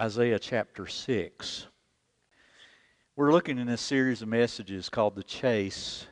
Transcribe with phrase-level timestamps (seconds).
[0.00, 1.66] Isaiah chapter 6.
[3.16, 6.06] We're looking in this series of messages called The Chase,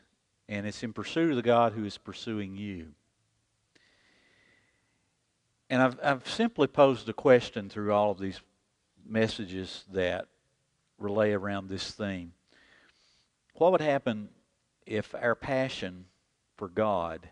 [0.46, 2.88] and it's in pursuit of the God who is pursuing you.
[5.70, 8.42] And I've, I've simply posed a question through all of these
[9.06, 10.26] messages that
[10.98, 12.34] relay around this theme.
[13.54, 14.28] What would happen
[14.84, 16.04] if our passion
[16.58, 17.30] for God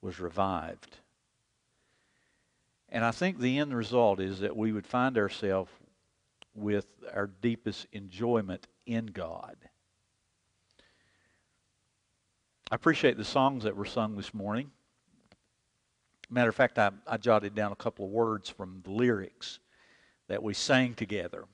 [0.00, 0.98] was revived?
[2.88, 5.70] And I think the end result is that we would find ourselves
[6.54, 9.56] with our deepest enjoyment in God.
[12.70, 14.70] I appreciate the songs that were sung this morning.
[16.28, 19.60] Matter of fact, I, I jotted down a couple of words from the lyrics
[20.28, 21.44] that we sang together.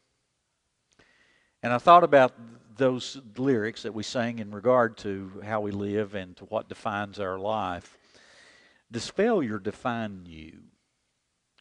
[1.62, 2.32] And I thought about
[2.76, 7.20] those lyrics that we sang in regard to how we live and to what defines
[7.20, 7.98] our life.
[8.90, 10.60] Does failure define you?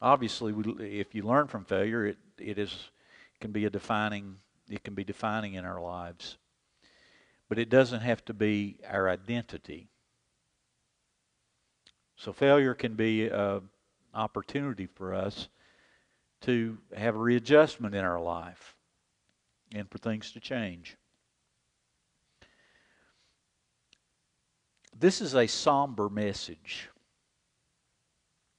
[0.02, 2.90] Obviously, we, if you learn from failure, it, it is
[3.40, 4.38] can be a defining
[4.70, 6.38] it can be defining in our lives.
[7.49, 9.90] But it doesn't have to be our identity.
[12.16, 13.63] So failure can be an
[14.13, 15.49] opportunity for us
[16.41, 18.76] to have a readjustment in our life
[19.74, 20.96] and for things to change.
[24.98, 26.90] This is a somber message.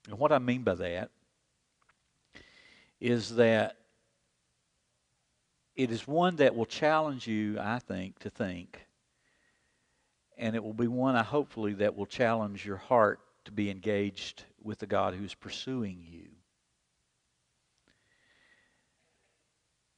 [0.08, 1.10] And what I mean by that
[3.02, 3.78] is that
[5.74, 8.86] it is one that will challenge you, I think, to think.
[10.38, 14.44] And it will be one, I hopefully, that will challenge your heart to be engaged
[14.62, 16.28] with the God who's pursuing you.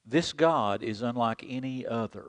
[0.03, 2.25] This God is unlike any other.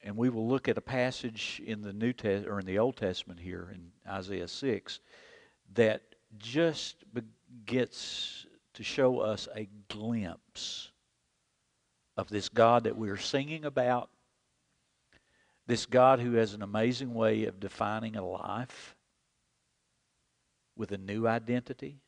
[0.00, 2.96] And we will look at a passage in the New Test or in the Old
[2.96, 5.00] Testament here in Isaiah 6
[5.74, 6.02] that
[6.38, 6.96] just
[7.64, 10.90] gets to show us a glimpse
[12.16, 14.10] of this God that we are singing about,
[15.66, 18.96] this God who has an amazing way of defining a life
[20.76, 22.00] with a new identity,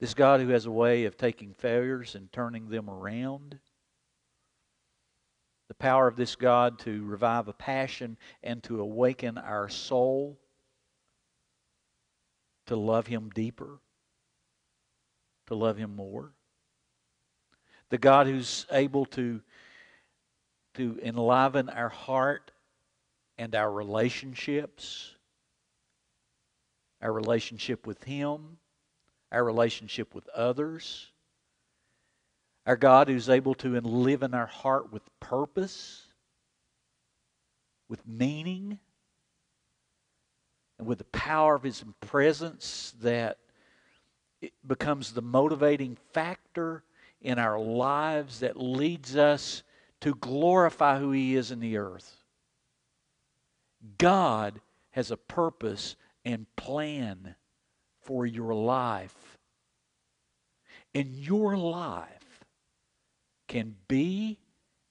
[0.00, 3.58] this God who has a way of taking failures and turning them around.
[5.68, 10.38] The power of this God to revive a passion and to awaken our soul
[12.66, 13.80] to love Him deeper
[15.52, 16.32] to love Him more.
[17.90, 19.40] The God who's able to,
[20.74, 22.52] to enliven our heart
[23.36, 25.14] and our relationships,
[27.02, 28.58] our relationship with Him,
[29.30, 31.08] our relationship with others.
[32.64, 36.06] Our God who's able to live in our heart with purpose,
[37.88, 38.78] with meaning,
[40.78, 43.38] and with the power of His presence that
[44.40, 46.82] it becomes the motivating factor
[47.20, 49.62] in our lives that leads us
[50.00, 52.16] to glorify who He is in the earth.
[53.98, 54.60] God
[54.90, 57.34] has a purpose and plan
[58.00, 59.38] for your life.
[60.94, 62.44] And your life
[63.48, 64.38] can be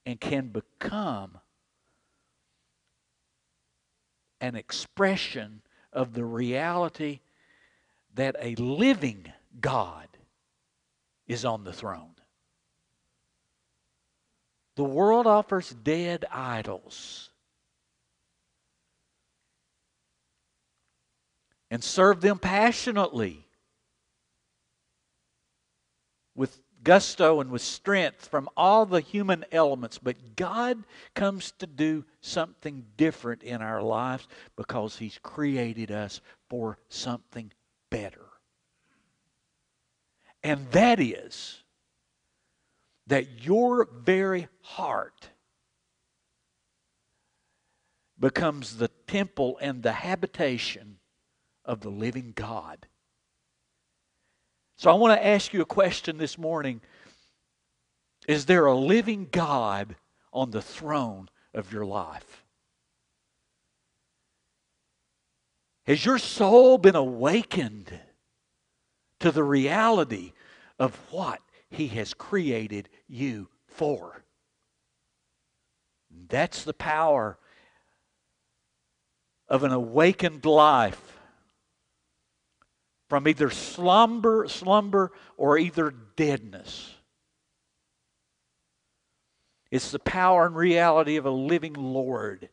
[0.04, 1.38] and can become
[4.40, 7.20] an expression of the reality
[8.14, 10.08] that a living God
[11.26, 12.14] is on the throne.
[14.76, 17.30] The world offers dead idols.
[21.70, 23.46] And serve them passionately
[26.34, 29.98] with gusto and with strength from all the human elements.
[29.98, 30.84] But God
[31.14, 34.26] comes to do something different in our lives
[34.56, 37.52] because He's created us for something
[37.90, 38.26] better.
[40.42, 41.62] And that is
[43.06, 45.28] that your very heart
[48.18, 50.98] becomes the temple and the habitation
[51.64, 52.86] of the living God.
[54.82, 56.80] So I want to ask you a question this morning.
[58.26, 59.94] Is there a living God
[60.32, 62.42] on the throne of your life?
[65.86, 67.96] Has your soul been awakened?
[69.22, 70.32] to the reality
[70.80, 71.40] of what
[71.70, 74.24] He has created you for.
[76.28, 77.38] That's the power
[79.48, 81.20] of an awakened life
[83.12, 86.94] from either slumber, slumber or either deadness.
[89.70, 92.48] It's the power and reality of a living Lord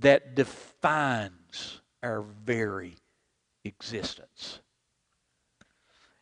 [0.00, 2.96] that defines our very
[3.64, 4.60] existence.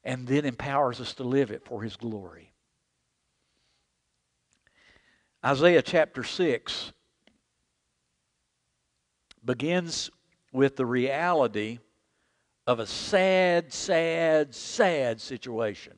[0.04, 2.52] and then empowers us to live it for His glory.
[5.44, 6.92] Isaiah chapter 6
[9.44, 10.12] begins
[10.52, 11.80] with the reality
[12.66, 15.94] of a sad, sad, sad situation.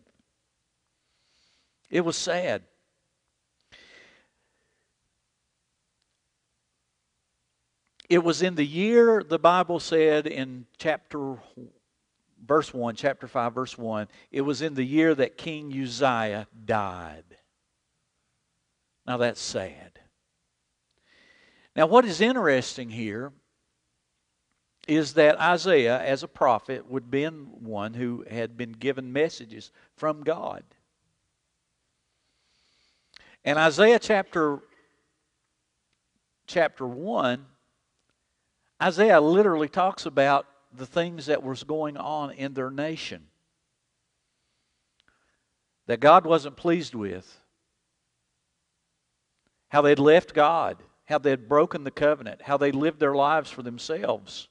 [1.91, 2.63] It was sad.
[8.09, 11.37] It was in the year, the Bible said in chapter,
[12.45, 17.25] verse 1, chapter 5, verse 1, it was in the year that King Uzziah died.
[19.07, 20.01] Now that's sad.
[21.77, 23.33] Now, what is interesting here
[24.87, 30.23] is that Isaiah, as a prophet, would been one who had been given messages from
[30.23, 30.63] God.
[33.45, 34.61] And Isaiah chapter,
[36.47, 37.45] chapter 1,
[38.83, 40.47] Isaiah literally talks about
[40.77, 43.27] the things that was going on in their nation
[45.87, 47.39] that God wasn't pleased with,
[49.69, 53.63] how they'd left God, how they'd broken the covenant, how they lived their lives for
[53.63, 54.49] themselves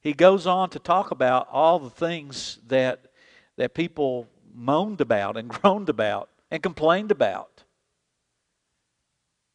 [0.00, 3.06] he goes on to talk about all the things that,
[3.56, 7.64] that people moaned about and groaned about and complained about.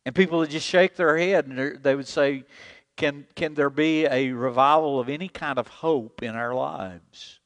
[0.06, 2.44] And people would just shake their head and they would say,
[2.98, 7.40] can, can there be a revival of any kind of hope in our lives?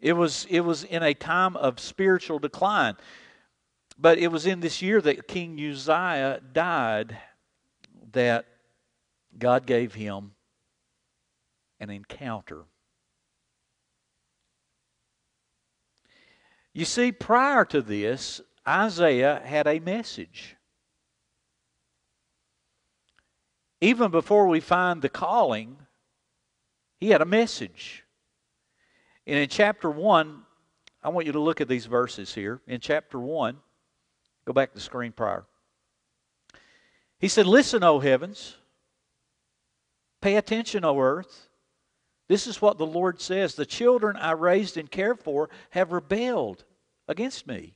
[0.00, 2.96] It was, it was in a time of spiritual decline.
[3.98, 7.18] But it was in this year that King Uzziah died
[8.12, 8.46] that
[9.38, 10.32] God gave him
[11.80, 12.64] an encounter.
[16.72, 20.56] You see, prior to this, Isaiah had a message.
[23.80, 25.78] Even before we find the calling,
[26.98, 28.04] he had a message.
[29.26, 30.42] And in chapter 1,
[31.02, 32.60] I want you to look at these verses here.
[32.66, 33.56] In chapter 1,
[34.44, 35.46] go back to the screen prior.
[37.18, 38.56] He said, Listen, O heavens,
[40.20, 41.49] pay attention, O earth.
[42.30, 46.62] This is what the Lord says The children I raised and cared for have rebelled
[47.08, 47.74] against me.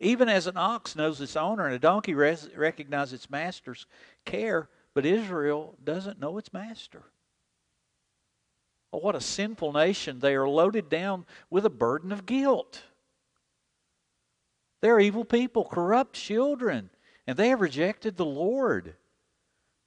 [0.00, 3.86] Even as an ox knows its owner and a donkey res- recognizes its master's
[4.24, 7.04] care, but Israel doesn't know its master.
[8.92, 10.18] Oh, what a sinful nation.
[10.18, 12.82] They are loaded down with a burden of guilt.
[14.80, 16.90] They're evil people, corrupt children,
[17.24, 18.96] and they have rejected the Lord.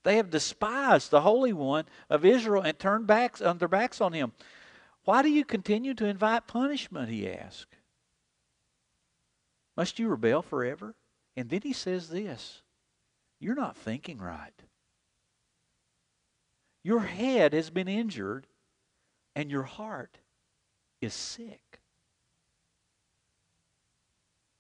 [0.08, 4.14] They have despised the Holy One of Israel and turned backs on their backs on
[4.14, 4.32] him.
[5.04, 7.10] Why do you continue to invite punishment?
[7.10, 7.76] He asked.
[9.76, 10.96] Must you rebel forever?
[11.36, 12.62] And then he says this
[13.42, 14.54] You're not thinking right.
[16.84, 18.48] Your head has been injured,
[19.36, 20.20] and your heart
[21.02, 21.82] is sick.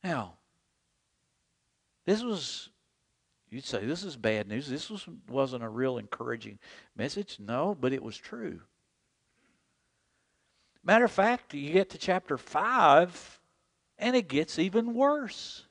[0.03, 0.33] Now,
[2.05, 2.67] this was
[3.49, 4.67] You'd say, this is bad news.
[4.67, 6.59] This was, wasn't a real encouraging
[6.95, 7.37] message.
[7.39, 8.59] No, but it was true.
[10.83, 13.39] Matter of fact, you get to chapter 5,
[13.99, 15.65] and it gets even worse.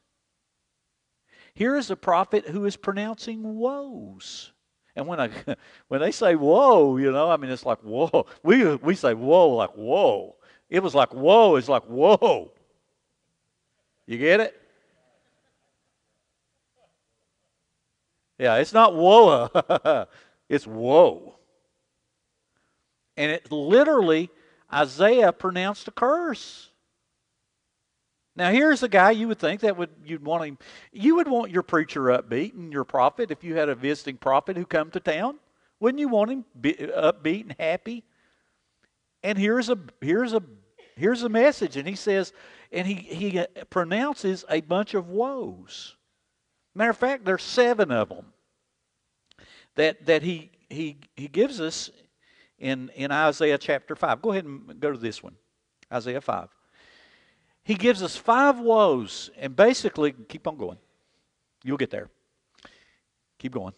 [1.55, 4.53] Here is a prophet who is pronouncing woes.
[4.95, 5.31] And when I
[5.89, 8.27] when they say whoa, you know, I mean it's like whoa.
[8.43, 10.37] We we say whoa like whoa.
[10.69, 12.53] It was like whoa, it's like whoa.
[14.07, 14.61] You get it?
[18.39, 19.49] Yeah, it's not woe,
[20.49, 21.35] it's whoa.
[23.17, 24.31] And it literally,
[24.73, 26.71] Isaiah pronounced a curse.
[28.37, 30.59] Now here's a guy you would think that would you'd want him
[30.93, 34.59] you would want your preacher upbeat and your prophet if you had a visiting prophet
[34.59, 35.39] who come to town.
[35.81, 38.05] Wouldn't you want him upbeat and happy?
[39.23, 40.43] And here's a here's a
[40.97, 42.35] here's a message and he says
[42.71, 45.97] and he he pronounces a bunch of woes.
[46.77, 48.27] Matter of fact, there's seven of them
[49.77, 51.89] that, that he, he, he gives us
[52.59, 54.21] in, in Isaiah chapter 5.
[54.21, 55.37] Go ahead and go to this one
[55.91, 56.49] Isaiah 5.
[57.65, 60.77] He gives us five woes, and basically, keep on going.
[61.65, 62.11] You'll get there.
[63.39, 63.73] Keep going.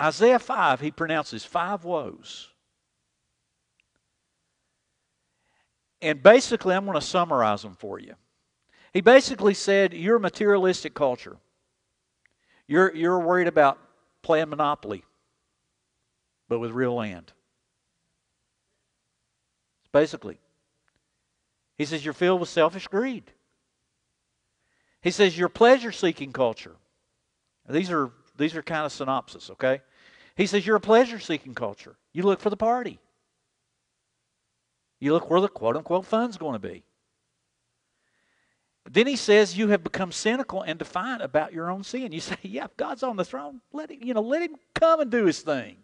[0.00, 2.48] Isaiah 5, he pronounces five woes.
[6.00, 8.14] And basically, I'm going to summarize them for you.
[8.92, 11.36] He basically said, You're a materialistic culture.
[12.66, 13.78] You're, you're worried about
[14.22, 15.04] playing Monopoly,
[16.48, 17.32] but with real land.
[19.92, 20.38] Basically,
[21.76, 23.24] he says, You're filled with selfish greed.
[25.00, 26.76] He says, You're pleasure seeking culture.
[27.68, 29.80] These are, these are kind of synopsis, okay?
[30.36, 31.96] He says, You're a pleasure seeking culture.
[32.12, 32.98] You look for the party.
[35.00, 36.84] You look where the quote unquote fun's going to be.
[38.90, 42.12] Then he says you have become cynical and defiant about your own sin.
[42.12, 45.10] You say, "Yeah, God's on the throne, let him, you know, let him come and
[45.10, 45.76] do his thing."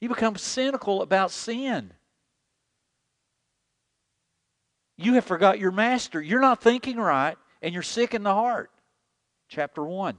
[0.00, 1.92] You become cynical about sin.
[4.96, 6.20] You have forgot your master.
[6.20, 8.70] You're not thinking right, and you're sick in the heart.
[9.48, 10.18] Chapter 1.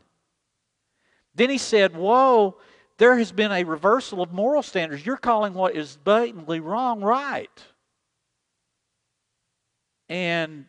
[1.35, 2.57] Then he said, Whoa,
[2.97, 5.05] there has been a reversal of moral standards.
[5.05, 7.49] You're calling what is blatantly wrong right.
[10.07, 10.65] And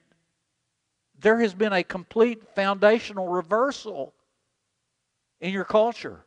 [1.20, 4.14] there has been a complete foundational reversal
[5.40, 6.24] in your culture.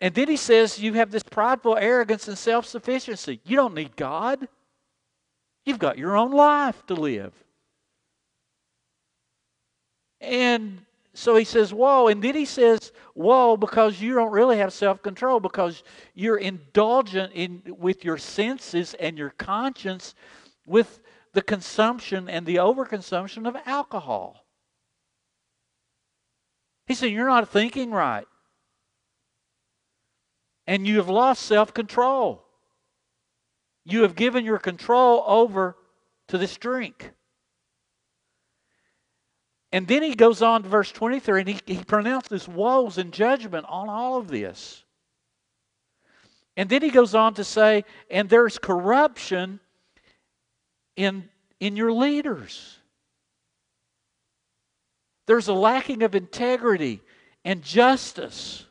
[0.00, 3.40] And then he says you have this prideful arrogance and self sufficiency.
[3.44, 4.48] You don't need God,
[5.64, 7.32] you've got your own life to live.
[10.20, 10.80] And
[11.14, 12.08] so he says, Whoa.
[12.08, 15.82] And then he says, Whoa, because you don't really have self control, because
[16.14, 20.14] you're indulgent in, with your senses and your conscience
[20.66, 21.00] with
[21.36, 24.46] the consumption and the overconsumption of alcohol.
[26.86, 28.26] He said, You're not thinking right.
[30.66, 32.42] And you have lost self control.
[33.84, 35.76] You have given your control over
[36.28, 37.12] to this drink.
[39.72, 43.66] And then he goes on to verse 23 and he, he pronounces woes and judgment
[43.68, 44.84] on all of this.
[46.56, 49.60] And then he goes on to say, and there's corruption
[50.96, 51.28] in,
[51.60, 52.78] in your leaders.
[55.26, 57.02] There's a lacking of integrity
[57.44, 58.64] and justice.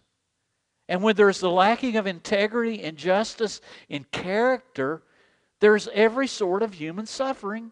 [0.87, 5.03] And when there's the lacking of integrity and justice in character,
[5.59, 7.71] there's every sort of human suffering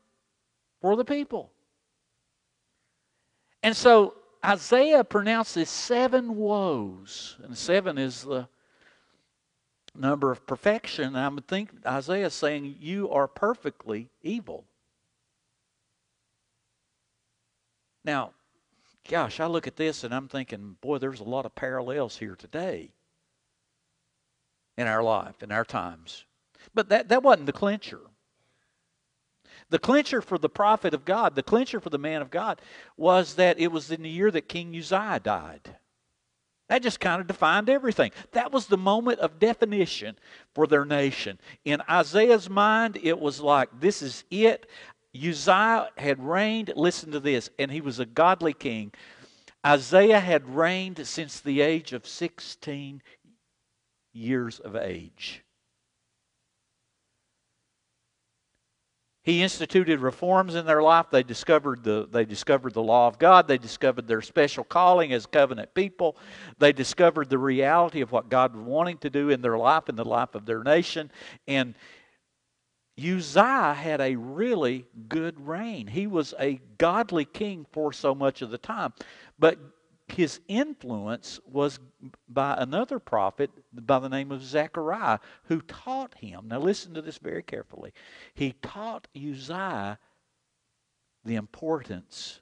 [0.81, 1.51] for the people.
[3.61, 8.47] And so Isaiah pronounces seven woes, and seven is the
[9.95, 11.15] number of perfection.
[11.15, 14.65] I would think Isaiah is saying, You are perfectly evil.
[18.05, 18.31] Now,
[19.09, 22.35] gosh, I look at this and I'm thinking, boy, there's a lot of parallels here
[22.35, 22.91] today
[24.77, 26.25] in our life, in our times.
[26.73, 28.01] But that, that wasn't the clincher.
[29.69, 32.61] The clincher for the prophet of God, the clincher for the man of God,
[32.97, 35.77] was that it was in the year that King Uzziah died.
[36.73, 38.09] That just kind of defined everything.
[38.31, 40.15] That was the moment of definition
[40.55, 41.39] for their nation.
[41.65, 44.67] In Isaiah's mind, it was like, this is it.
[45.15, 48.91] Uzziah had reigned, listen to this, and he was a godly king.
[49.63, 53.03] Isaiah had reigned since the age of 16
[54.11, 55.42] years of age.
[59.23, 61.05] He instituted reforms in their life.
[61.09, 63.47] They discovered the, they discovered the law of God.
[63.47, 66.17] They discovered their special calling as covenant people.
[66.59, 69.95] They discovered the reality of what God was wanting to do in their life, in
[69.95, 71.09] the life of their nation.
[71.47, 71.73] And
[72.99, 75.87] Uzziah had a really good reign.
[75.87, 78.93] He was a godly king for so much of the time.
[79.39, 79.57] But
[80.13, 81.79] his influence was
[82.29, 86.47] by another prophet by the name of Zechariah, who taught him.
[86.47, 87.93] Now, listen to this very carefully.
[88.33, 89.97] He taught Uzziah
[91.25, 92.41] the importance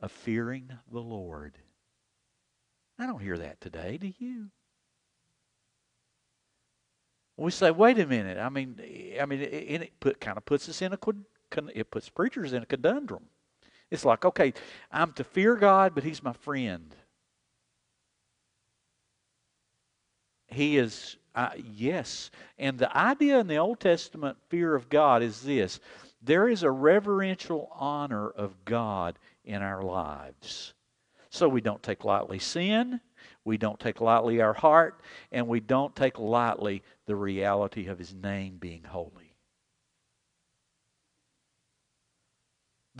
[0.00, 1.58] of fearing the Lord.
[2.98, 4.50] I don't hear that today, do you?
[7.36, 8.38] We say, wait a minute.
[8.38, 8.78] I mean,
[9.20, 10.98] I mean, it, it put, kind of puts us in a
[11.74, 13.24] it puts preachers in a conundrum.
[13.90, 14.52] It's like, okay,
[14.90, 16.94] I'm to fear God, but He's my friend.
[20.46, 22.30] He is, uh, yes.
[22.58, 25.80] And the idea in the Old Testament fear of God is this
[26.22, 30.74] there is a reverential honor of God in our lives.
[31.30, 33.00] So we don't take lightly sin,
[33.44, 35.00] we don't take lightly our heart,
[35.32, 39.29] and we don't take lightly the reality of His name being holy.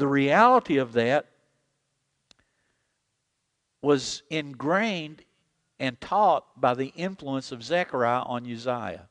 [0.00, 1.26] The reality of that
[3.82, 5.22] was ingrained
[5.78, 9.08] and taught by the influence of Zechariah on Uzziah.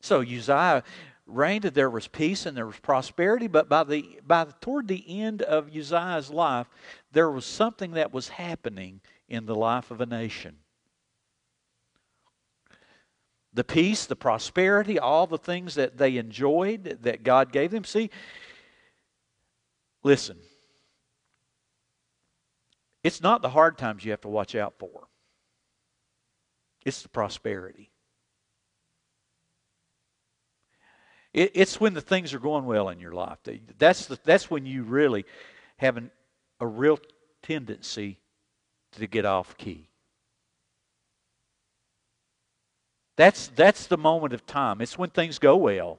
[0.00, 0.82] So Uzziah
[1.26, 5.04] reigned, there was peace and there was prosperity, but by the by the, toward the
[5.22, 6.68] end of Uzziah's life,
[7.12, 10.56] there was something that was happening in the life of a nation.
[13.54, 17.84] The peace, the prosperity, all the things that they enjoyed that God gave them.
[17.84, 18.10] See,
[20.06, 20.38] Listen,
[23.02, 25.08] it's not the hard times you have to watch out for,
[26.84, 27.90] it's the prosperity.
[31.34, 33.36] it's when the things are going well in your life.
[33.78, 35.26] That's, the, that's when you really
[35.76, 36.12] have an,
[36.60, 36.98] a real
[37.42, 38.20] tendency
[38.92, 39.90] to get off key.
[43.16, 44.80] That's, that's the moment of time.
[44.80, 45.98] It's when things go well.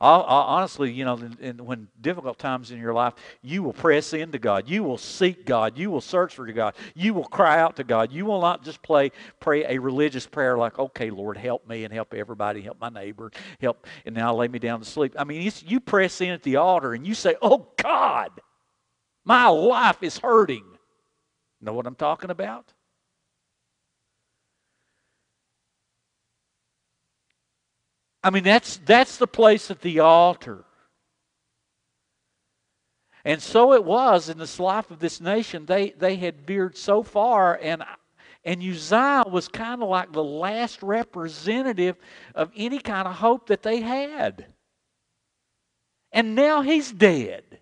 [0.00, 3.72] I'll, I'll, honestly, you know, in, in, when difficult times in your life, you will
[3.72, 4.68] press into God.
[4.68, 5.78] You will seek God.
[5.78, 6.74] You will search for God.
[6.94, 8.12] You will cry out to God.
[8.12, 11.92] You will not just play, pray a religious prayer like, okay, Lord, help me and
[11.92, 15.14] help everybody, help my neighbor, help, and now lay me down to sleep.
[15.18, 18.30] I mean, you press in at the altar and you say, oh, God,
[19.24, 20.64] my life is hurting.
[21.60, 22.72] Know what I'm talking about?
[28.24, 30.64] I mean, that's, that's the place at the altar.
[33.22, 35.66] And so it was in this life of this nation.
[35.66, 37.84] They, they had veered so far, and,
[38.42, 41.96] and Uzziah was kind of like the last representative
[42.34, 44.46] of any kind of hope that they had.
[46.10, 47.60] And now he's dead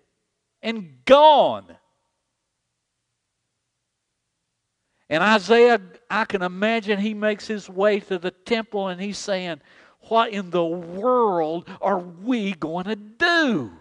[0.61, 1.65] and gone.
[5.09, 9.59] And Isaiah, I can imagine he makes his way to the temple and he's saying,
[10.09, 13.71] what in the world are we going to do?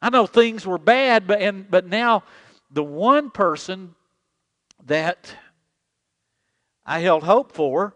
[0.00, 2.22] I know things were bad, but and but now
[2.70, 3.94] the one person
[4.86, 5.34] that
[6.86, 7.94] I held hope for.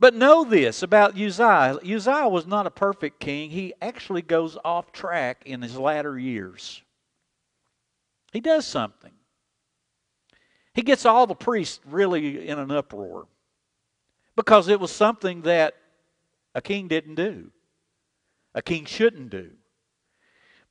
[0.00, 1.78] But know this about Uzziah.
[1.84, 3.50] Uzziah was not a perfect king.
[3.50, 6.82] He actually goes off track in his latter years.
[8.32, 9.10] He does something.
[10.72, 13.26] He gets all the priests really in an uproar
[14.38, 15.74] because it was something that
[16.54, 17.50] a king didn't do,
[18.54, 19.50] a king shouldn't do.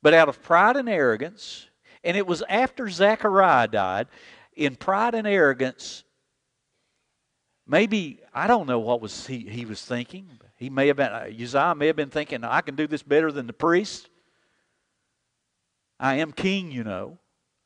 [0.00, 1.68] But out of pride and arrogance,
[2.02, 4.06] and it was after Zechariah died,
[4.56, 6.02] in pride and arrogance,
[7.66, 10.30] maybe I don't know what was he, he was thinking.
[10.56, 13.30] He may have been uh, Uzziah may have been thinking, I can do this better
[13.30, 14.08] than the priest.
[16.00, 17.18] I am king, you know.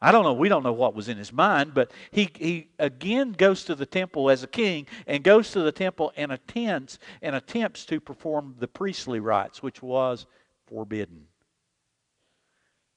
[0.04, 0.32] I don't know.
[0.32, 3.87] We don't know what was in his mind, but he, he again goes to the
[3.87, 8.56] temple as a king and goes to the temple and attends and attempts to perform
[8.58, 10.26] the priestly rites, which was
[10.67, 11.28] forbidden.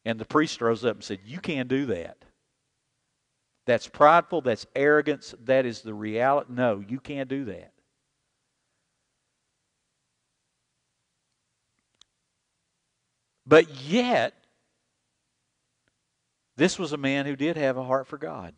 [0.04, 2.18] And the priest rose up and said, You can't do that.
[3.68, 6.52] That's prideful, that's arrogance, that is the reality.
[6.54, 7.72] No, you can't do that.
[13.46, 14.34] But yet,
[16.58, 18.54] this was a man who did have a heart for God.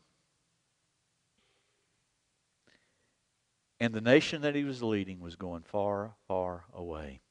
[3.80, 7.22] And the nation that he was leading was going far, far away.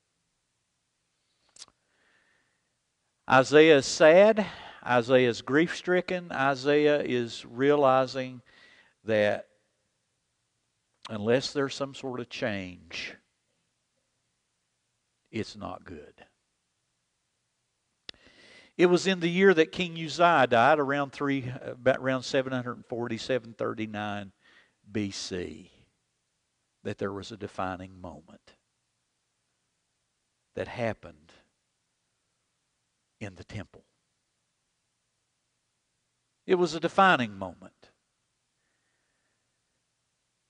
[3.29, 4.47] Isaiah is sad.
[4.87, 6.31] Isaiah is grief stricken.
[6.31, 8.43] Isaiah is realizing
[9.05, 9.49] that
[11.11, 13.17] unless there's some sort of change,
[15.33, 16.25] it's not good.
[18.77, 24.33] It was in the year that King Uzziah died, around three, about around 740, 739
[24.93, 25.71] BC,
[26.85, 28.53] that there was a defining moment
[30.55, 31.33] that happened
[33.19, 33.85] in the temple.
[36.47, 37.91] It was a defining moment.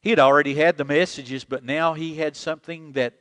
[0.02, 3.14] He had already had the messages, but now he had something that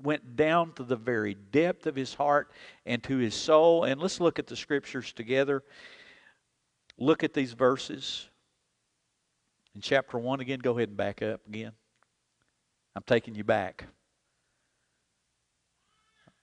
[0.00, 2.50] went down to the very depth of his heart
[2.86, 3.84] and to his soul.
[3.84, 5.62] And let's look at the scriptures together.
[6.98, 8.28] Look at these verses.
[9.74, 11.72] In chapter 1 again, go ahead and back up again.
[12.94, 13.86] I'm taking you back.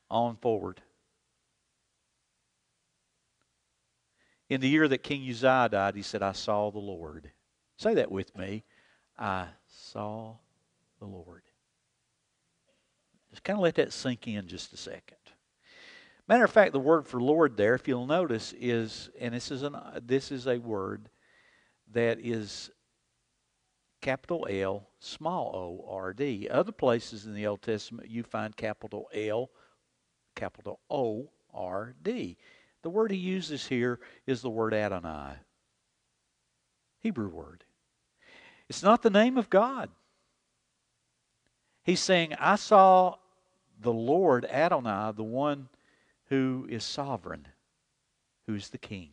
[0.09, 0.81] On forward.
[4.49, 7.29] In the year that King Uzziah died, he said, I saw the Lord.
[7.77, 8.63] Say that with me.
[9.17, 10.37] I saw
[10.99, 11.43] the Lord.
[13.43, 15.17] Kind of let that sink in just a second.
[16.27, 19.63] Matter of fact, the word for Lord there, if you'll notice, is, and this is,
[19.63, 19.75] an,
[20.05, 21.09] this is a word
[21.91, 22.69] that is
[24.01, 26.47] capital L, small o, R, D.
[26.47, 29.49] Other places in the Old Testament, you find capital L,
[30.35, 32.37] capital O, R, D.
[32.83, 35.33] The word he uses here is the word Adonai,
[36.99, 37.63] Hebrew word.
[38.69, 39.89] It's not the name of God.
[41.83, 43.15] He's saying, I saw
[43.79, 45.69] the Lord Adonai, the one
[46.29, 47.47] who is sovereign,
[48.45, 49.09] who's the king.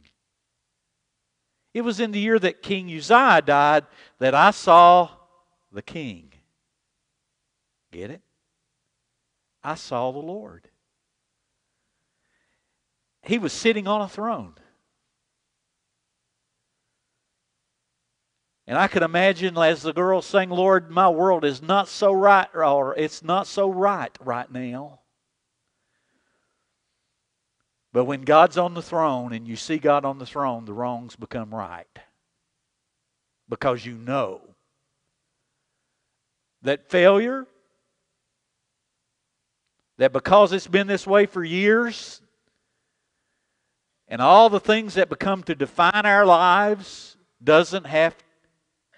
[1.72, 3.84] It was in the year that King Uzziah died
[4.18, 5.10] that I saw
[5.72, 6.32] the king.
[7.92, 8.22] Get it?
[9.62, 10.68] I saw the Lord.
[13.22, 14.54] He was sitting on a throne.
[18.66, 22.48] And I could imagine as the girl sang, Lord, my world is not so right,
[22.52, 25.00] or it's not so right right now.
[27.92, 31.16] But when God's on the throne and you see God on the throne, the wrongs
[31.16, 31.86] become right.
[33.48, 34.42] Because you know
[36.62, 37.46] that failure,
[39.98, 42.20] that because it's been this way for years,
[44.08, 48.16] and all the things that become to define our lives doesn't have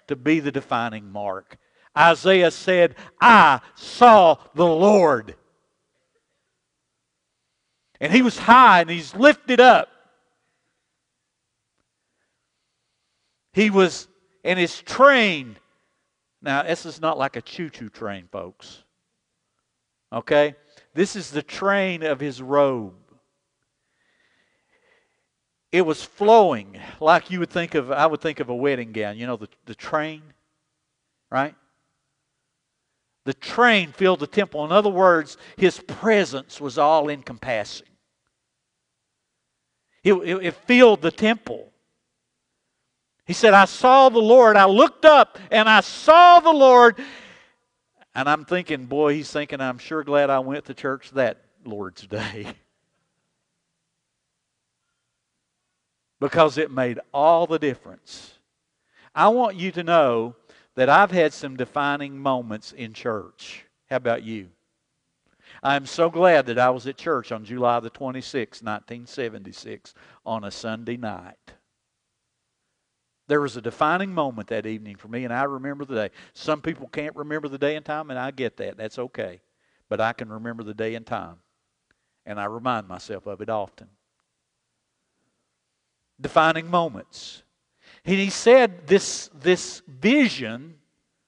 [0.09, 1.57] to be the defining mark.
[1.97, 5.35] Isaiah said, I saw the Lord.
[8.01, 9.89] And he was high and he's lifted up.
[13.53, 14.07] He was,
[14.43, 15.57] in his train.
[16.41, 18.83] Now, this is not like a choo choo train, folks.
[20.11, 20.55] Okay?
[20.93, 22.93] This is the train of his robe.
[25.71, 29.17] It was flowing like you would think of, I would think of a wedding gown.
[29.17, 30.23] You know, the, the train,
[31.29, 31.55] right?
[33.25, 34.65] The train filled the temple.
[34.65, 37.85] In other words, his presence was all encompassing.
[40.03, 41.71] It, it, it filled the temple.
[43.25, 44.57] He said, I saw the Lord.
[44.57, 46.97] I looked up and I saw the Lord.
[48.15, 52.07] And I'm thinking, boy, he's thinking, I'm sure glad I went to church that Lord's
[52.07, 52.47] Day.
[56.19, 58.35] because it made all the difference.
[59.15, 60.35] I want you to know
[60.75, 63.65] that I've had some defining moments in church.
[63.89, 64.49] How about you?
[65.63, 69.93] I'm so glad that I was at church on July the 26th, 1976,
[70.25, 71.53] on a Sunday night.
[73.27, 76.09] There was a defining moment that evening for me, and I remember the day.
[76.33, 78.77] Some people can't remember the day and time, and I get that.
[78.77, 79.41] That's okay.
[79.87, 81.37] But I can remember the day and time,
[82.25, 83.87] and I remind myself of it often.
[86.21, 87.43] Defining moments.
[88.05, 90.75] And he said this, this vision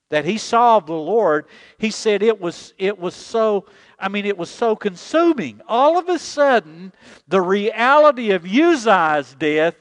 [0.10, 1.46] that he saw of the Lord,
[1.78, 3.66] he said it was, it was so,
[3.98, 5.62] I mean, it was so consuming.
[5.68, 6.92] All of a sudden,
[7.28, 9.76] the reality of Uzziah's death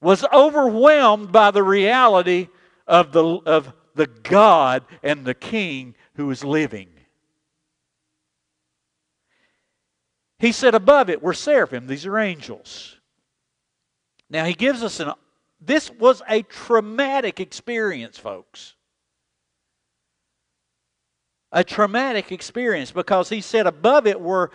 [0.00, 2.48] was overwhelmed by the reality
[2.86, 6.88] of the, of the God and the King who is living.
[10.38, 12.95] He said above it were seraphim, these are angels.
[14.28, 15.12] Now he gives us an
[15.60, 18.74] this was a traumatic experience, folks.
[21.52, 24.50] A traumatic experience because he said above it were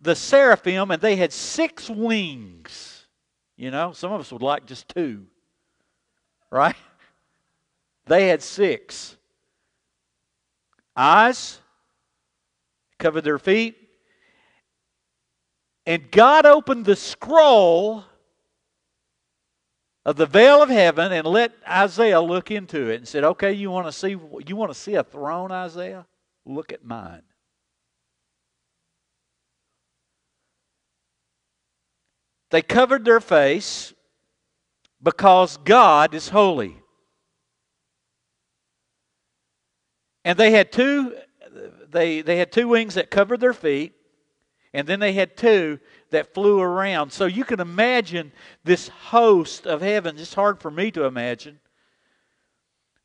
[0.00, 3.06] the seraphim and they had six wings.
[3.56, 5.26] You know, some of us would like just two,
[6.50, 6.76] right?
[8.06, 9.16] They had six
[10.94, 11.60] eyes,
[12.98, 13.76] covered their feet,
[15.86, 18.04] and God opened the scroll
[20.04, 23.70] of the veil of heaven and let Isaiah look into it and said, "Okay, you
[23.70, 26.06] want to see you want to see a throne, Isaiah?
[26.44, 27.22] Look at mine."
[32.50, 33.94] They covered their face
[35.02, 36.76] because God is holy.
[40.24, 41.16] And they had two
[41.88, 43.94] they, they had two wings that covered their feet,
[44.74, 45.78] and then they had two
[46.10, 47.12] that flew around.
[47.12, 48.32] So you can imagine
[48.64, 50.18] this host of heaven.
[50.18, 51.60] It's hard for me to imagine.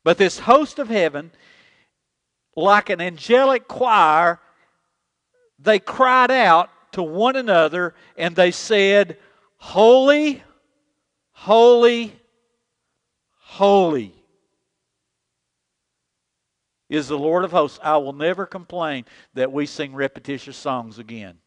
[0.02, 1.30] But this host of heaven,
[2.56, 4.40] like an angelic choir,
[5.58, 9.18] they cried out to one another and they said,
[9.58, 10.42] Holy,
[11.32, 12.14] holy,
[13.34, 14.14] holy
[16.88, 17.78] is the Lord of hosts.
[17.82, 19.04] I will never complain
[19.34, 21.38] that we sing repetitious songs again.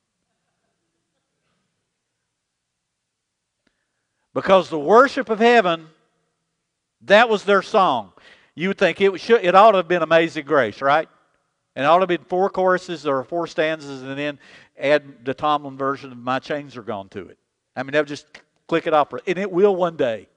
[4.34, 5.88] Because the worship of heaven,
[7.02, 8.14] that was their song.
[8.56, 11.08] You would think it, should, it ought to have been Amazing Grace, right?
[11.76, 14.40] And it ought to have been four choruses or four stanzas and then
[14.78, 17.38] add the Tomlin version of My Chains Are Gone to it.
[17.76, 18.26] I mean, they'll just
[18.68, 20.28] click it off, and it will one day.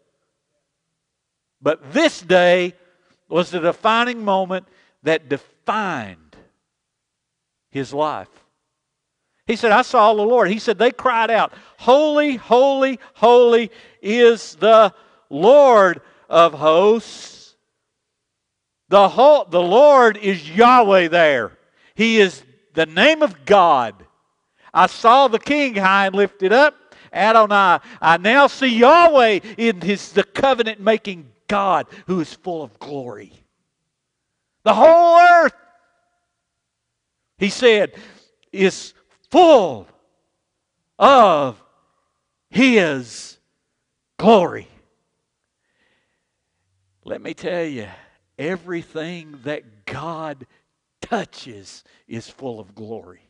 [1.60, 2.74] But this day
[3.28, 4.66] was the defining moment
[5.02, 6.36] that defined
[7.70, 8.28] his life.
[9.46, 10.50] He said, I saw the Lord.
[10.50, 14.94] He said, they cried out, Holy, holy, holy is the
[15.28, 17.54] Lord of hosts.
[18.88, 21.52] The, whole, the Lord is Yahweh there.
[21.94, 22.42] He is
[22.74, 23.94] the name of God.
[24.72, 26.74] I saw the King high and lifted up,
[27.12, 27.80] Adonai.
[28.00, 33.32] I now see Yahweh in his the covenant making God who is full of glory.
[34.64, 35.54] The whole earth,
[37.38, 37.94] he said,
[38.50, 38.94] is
[39.34, 39.88] full
[40.96, 41.60] of
[42.50, 43.36] his
[44.16, 44.68] glory.
[47.04, 47.88] Let me tell you,
[48.38, 50.46] everything that God
[51.00, 53.28] touches is full of glory.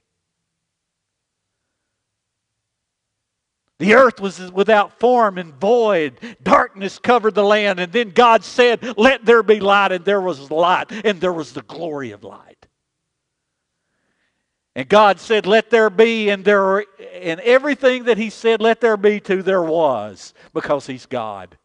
[3.78, 6.20] The earth was without form and void.
[6.42, 7.80] Darkness covered the land.
[7.80, 9.90] And then God said, Let there be light.
[9.90, 10.92] And there was light.
[11.02, 12.53] And there was the glory of light.
[14.76, 16.30] And God said, Let there be.
[16.30, 16.84] And there
[17.14, 20.34] and everything that He said, Let there be to, there was.
[20.52, 21.56] Because He's God.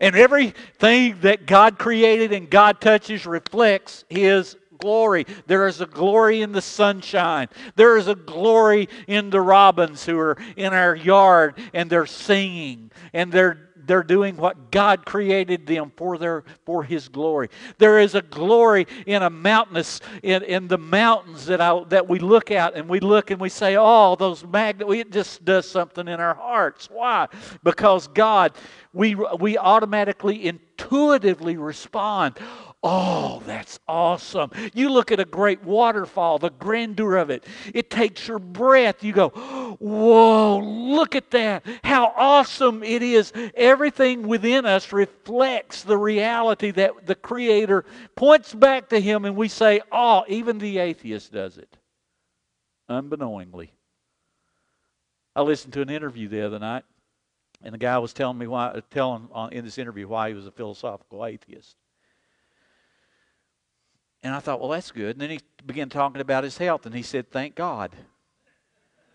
[0.00, 5.26] And everything that God created and God touches reflects His glory.
[5.46, 7.48] There is a glory in the sunshine.
[7.76, 12.90] There is a glory in the robins who are in our yard and they're singing
[13.12, 17.48] and they're they're doing what God created them for their for His glory.
[17.78, 22.18] There is a glory in a mountainous in, in the mountains that I that we
[22.18, 26.08] look at and we look and we say, oh, those magnet it just does something
[26.08, 26.88] in our hearts.
[26.90, 27.28] Why?
[27.62, 28.52] Because God,
[28.92, 32.38] we we automatically intuitively respond.
[32.86, 34.50] Oh, that's awesome.
[34.74, 37.42] You look at a great waterfall, the grandeur of it.
[37.72, 39.02] It takes your breath.
[39.02, 41.64] You go, whoa, look at that.
[41.82, 43.32] How awesome it is.
[43.54, 49.48] Everything within us reflects the reality that the Creator points back to Him, and we
[49.48, 51.78] say, oh, even the atheist does it,
[52.90, 53.72] unbeknowingly.
[55.34, 56.84] I listened to an interview the other night,
[57.62, 60.46] and the guy was telling me why, telling uh, in this interview why he was
[60.46, 61.76] a philosophical atheist.
[64.24, 65.16] And I thought, well, that's good.
[65.16, 67.92] And then he began talking about his health, and he said, thank God.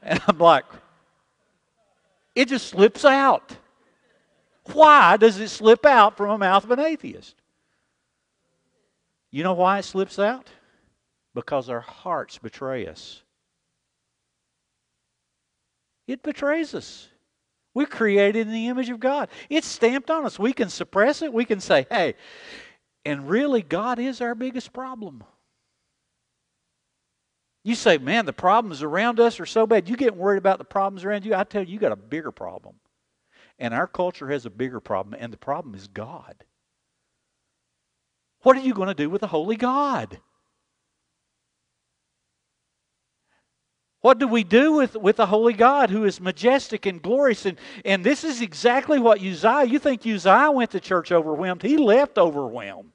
[0.04, 0.66] And I'm like,
[2.36, 3.58] it just slips out.
[4.72, 7.36] Why does it slip out from the mouth of an atheist?
[9.32, 10.48] You know why it slips out?
[11.34, 13.24] Because our hearts betray us.
[16.08, 17.08] It betrays us.
[17.74, 19.30] We're created in the image of God.
[19.50, 20.38] It's stamped on us.
[20.40, 21.34] We can suppress it.
[21.34, 22.16] We can say, hey,
[23.06, 25.24] and really, God is our biggest problem.
[27.64, 29.90] You say, man, the problems around us are so bad.
[29.90, 31.36] You get worried about the problems around you.
[31.36, 32.76] I tell you, you got a bigger problem.
[33.58, 36.36] And our culture has a bigger problem, and the problem is God.
[38.42, 40.20] What are you going to do with the Holy God?
[44.02, 47.46] What do we do with, with the Holy God who is majestic and glorious?
[47.46, 51.62] And, and this is exactly what Uzziah, you think Uzziah went to church overwhelmed.
[51.62, 52.94] He left overwhelmed.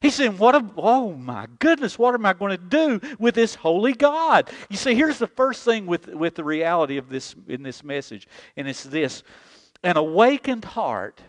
[0.00, 3.56] He said, What a, oh my goodness, what am I going to do with this
[3.56, 4.48] holy God?
[4.70, 8.28] You see, here's the first thing with, with the reality of this in this message,
[8.56, 9.24] and it's this.
[9.82, 11.20] An awakened heart,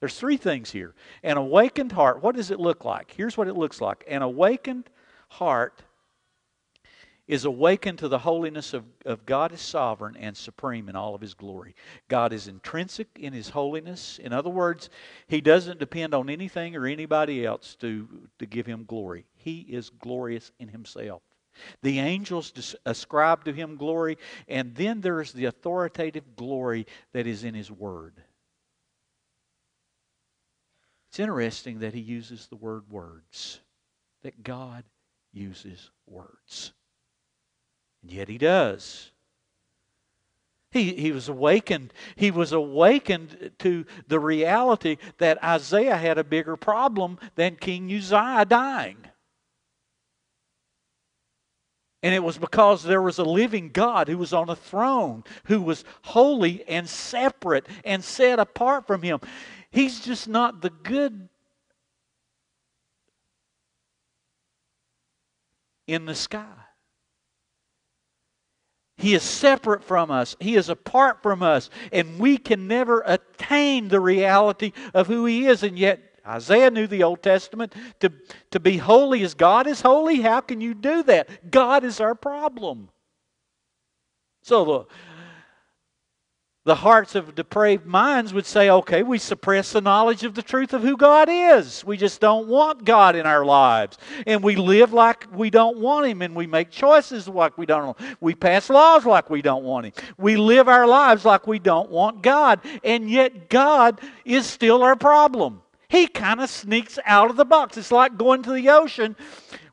[0.00, 0.94] there's three things here.
[1.22, 3.12] An awakened heart, what does it look like?
[3.16, 4.04] Here's what it looks like.
[4.08, 4.90] An awakened
[5.28, 5.82] heart
[7.30, 11.20] is awakened to the holiness of, of God is sovereign and supreme in all of
[11.20, 11.76] his glory.
[12.08, 14.18] God is intrinsic in his holiness.
[14.18, 14.90] In other words,
[15.28, 18.08] he doesn't depend on anything or anybody else to,
[18.40, 19.26] to give him glory.
[19.36, 21.22] He is glorious in himself.
[21.82, 27.44] The angels ascribe to him glory, and then there is the authoritative glory that is
[27.44, 28.14] in his word.
[31.10, 33.60] It's interesting that he uses the word words,
[34.24, 34.82] that God
[35.32, 36.72] uses words.
[38.02, 39.10] And yet he does.
[40.72, 41.92] He, he was awakened.
[42.14, 48.44] He was awakened to the reality that Isaiah had a bigger problem than King Uzziah
[48.44, 48.98] dying.
[52.02, 55.60] And it was because there was a living God who was on a throne, who
[55.60, 59.20] was holy and separate and set apart from him.
[59.70, 61.28] He's just not the good
[65.86, 66.59] in the sky.
[69.00, 70.36] He is separate from us.
[70.40, 71.70] He is apart from us.
[71.92, 75.62] And we can never attain the reality of who He is.
[75.62, 77.74] And yet, Isaiah knew the Old Testament.
[78.00, 78.12] To,
[78.50, 81.50] to be holy as God is holy, how can you do that?
[81.50, 82.90] God is our problem.
[84.42, 84.88] So,
[86.64, 90.72] the, hearts of depraved minds would say, okay, we suppress the knowledge of the truth
[90.72, 91.84] of who God is.
[91.84, 93.98] We just don't want God in our lives.
[94.26, 97.86] And we live like we don't want Him, and we make choices like we don't
[97.86, 97.98] want.
[98.20, 99.92] We pass laws like we don't want Him.
[100.18, 102.60] We live our lives like we don't want God.
[102.84, 105.62] And yet, God is still our problem.
[105.88, 107.76] He kind of sneaks out of the box.
[107.76, 109.16] It's like going to the ocean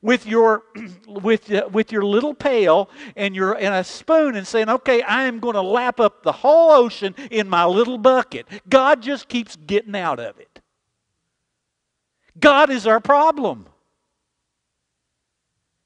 [0.08, 0.64] with your
[1.08, 5.24] with uh, with your little pail and your and a spoon and saying, "Okay, I
[5.24, 9.58] am going to lap up the whole ocean in my little bucket." God just keeps
[9.58, 10.62] getting out of it.
[12.40, 13.66] God is our problem.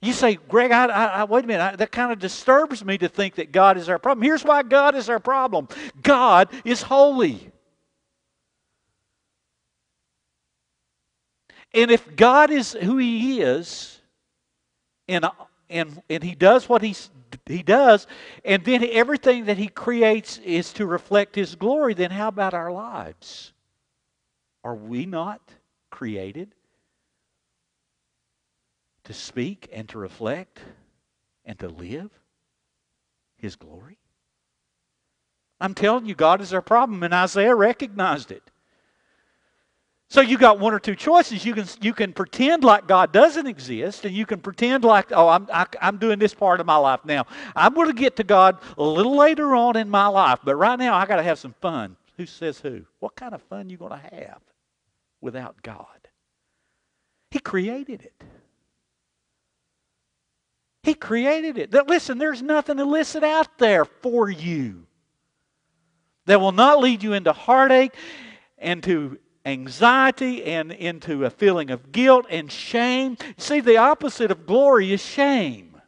[0.04, 1.64] You say, Greg, I, I, I wait a minute.
[1.64, 4.24] I, that kind of disturbs me to think that God is our problem.
[4.24, 5.68] Here's why God is our problem
[6.04, 7.50] God is holy.
[11.74, 14.01] And if God is who He is,
[15.12, 15.26] in,
[15.70, 17.10] and, and he does what he's,
[17.46, 18.08] he does,
[18.46, 22.72] and then everything that he creates is to reflect his glory, then how about our
[22.72, 23.54] lives?
[24.64, 25.42] Are we not
[25.90, 26.54] created
[29.04, 30.60] to speak and to reflect
[31.46, 32.12] and to live
[33.38, 33.98] his glory?
[35.60, 38.51] I'm telling you, God is our problem, and Isaiah recognized it.
[40.12, 41.46] So you got one or two choices.
[41.46, 45.30] You can you can pretend like God doesn't exist, and you can pretend like oh
[45.30, 47.26] I'm I, am i am doing this part of my life now.
[47.56, 50.78] I'm going to get to God a little later on in my life, but right
[50.78, 51.96] now I got to have some fun.
[52.18, 52.82] Who says who?
[53.00, 54.42] What kind of fun you going to have
[55.22, 55.86] without God?
[57.30, 58.24] He created it.
[60.84, 61.88] He created it.
[61.88, 64.86] Listen, there's nothing illicit out there for you
[66.26, 67.94] that will not lead you into heartache
[68.58, 73.18] and to anxiety and into a feeling of guilt and shame.
[73.38, 75.82] See, the opposite of glory is shame.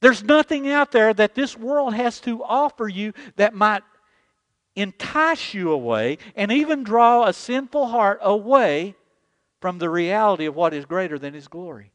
[0.00, 3.82] There's nothing out there that this world has to offer you that might
[4.74, 8.96] entice you away and even draw a sinful heart away
[9.60, 11.92] from the reality of what is greater than His glory.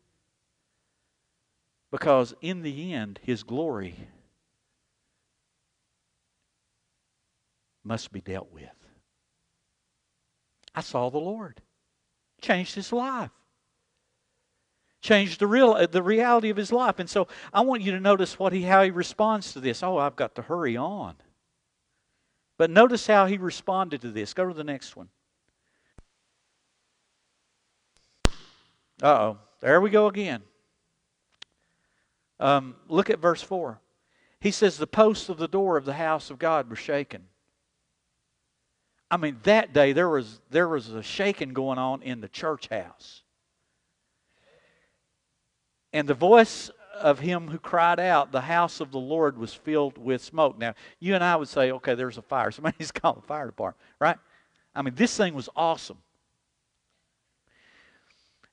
[1.92, 4.08] Because in the end, His glory
[7.88, 8.70] must be dealt with.
[10.76, 11.62] I saw the Lord.
[12.42, 13.32] Changed his life.
[15.02, 17.00] Changed the real uh, the reality of his life.
[17.00, 19.82] And so I want you to notice what he how he responds to this.
[19.82, 21.16] Oh, I've got to hurry on.
[22.58, 24.34] But notice how he responded to this.
[24.34, 25.10] Go to the next one.
[29.02, 29.38] Uh oh.
[29.60, 30.44] There we go again.
[32.40, 33.80] Um, look at verse 4.
[34.40, 37.24] He says, The posts of the door of the house of God were shaken.
[39.10, 42.68] I mean, that day there was there was a shaking going on in the church
[42.68, 43.24] house.
[45.94, 49.98] And the voice of him who cried out, the house of the Lord was filled
[49.98, 50.58] with smoke.
[50.58, 52.52] Now, you and I would say, okay, there's a fire.
[52.52, 54.18] Somebody's called the fire department, right?
[54.76, 55.98] I mean, this thing was awesome.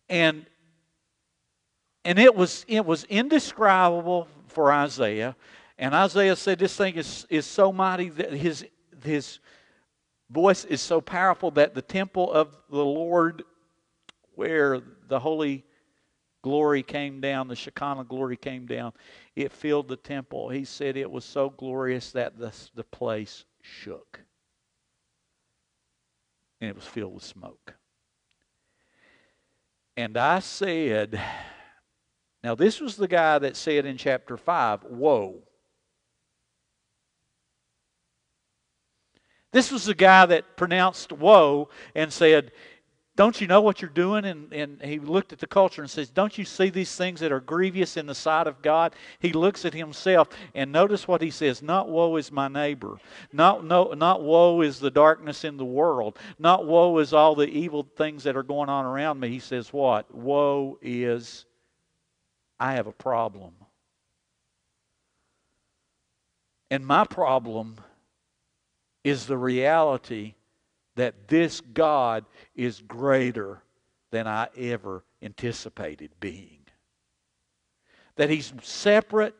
[0.09, 0.47] And
[2.05, 5.35] and it was it was indescribable for Isaiah.
[5.79, 8.65] And Isaiah said this thing is, is so mighty that his
[9.03, 9.41] his
[10.31, 13.45] voice is so powerful that the temple of the Lord,
[14.35, 15.65] where the holy
[16.43, 18.93] glory came down, the Shekinah glory came down,
[19.35, 20.49] it filled the temple.
[20.49, 24.21] He said it was so glorious that the, the place shook.
[26.61, 27.75] And it was filled with smoke.
[29.97, 31.21] And I said,
[32.43, 35.43] now this was the guy that said in chapter 5, Woe.
[39.55, 42.51] This was the guy that pronounced woe and said,
[43.15, 44.25] Don't you know what you're doing?
[44.25, 47.31] And, and he looked at the culture and says, Don't you see these things that
[47.31, 48.97] are grievous in the sight of God?
[49.21, 52.99] He looks at himself and notice what he says Not woe is my neighbor.
[53.33, 56.19] Not, no, not woe is the darkness in the world.
[56.37, 59.29] Not woe is all the evil things that are going on around me.
[59.29, 60.13] He says, What?
[60.13, 61.45] Woe is
[62.59, 63.53] I have a problem.
[66.73, 67.77] And my problem
[69.05, 70.35] is the reality
[70.97, 72.25] that this God
[72.57, 73.63] is greater
[74.11, 76.61] than I ever anticipated being.
[78.17, 79.35] That He's separate,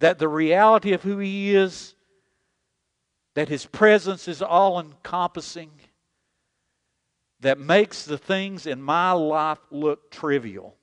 [0.00, 1.94] that the reality of who He is,
[3.34, 5.70] that His presence is all encompassing,
[7.40, 10.76] that makes the things in my life look trivial,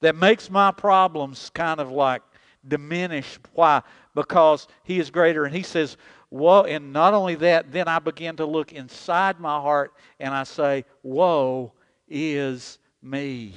[0.00, 2.22] that makes my problems kind of like
[2.68, 3.38] diminish.
[3.54, 3.82] Why?
[4.14, 5.44] Because He is greater.
[5.44, 5.96] And He says,
[6.30, 10.44] Woe, and not only that, then I begin to look inside my heart and I
[10.44, 11.72] say, Woe
[12.08, 13.54] is me.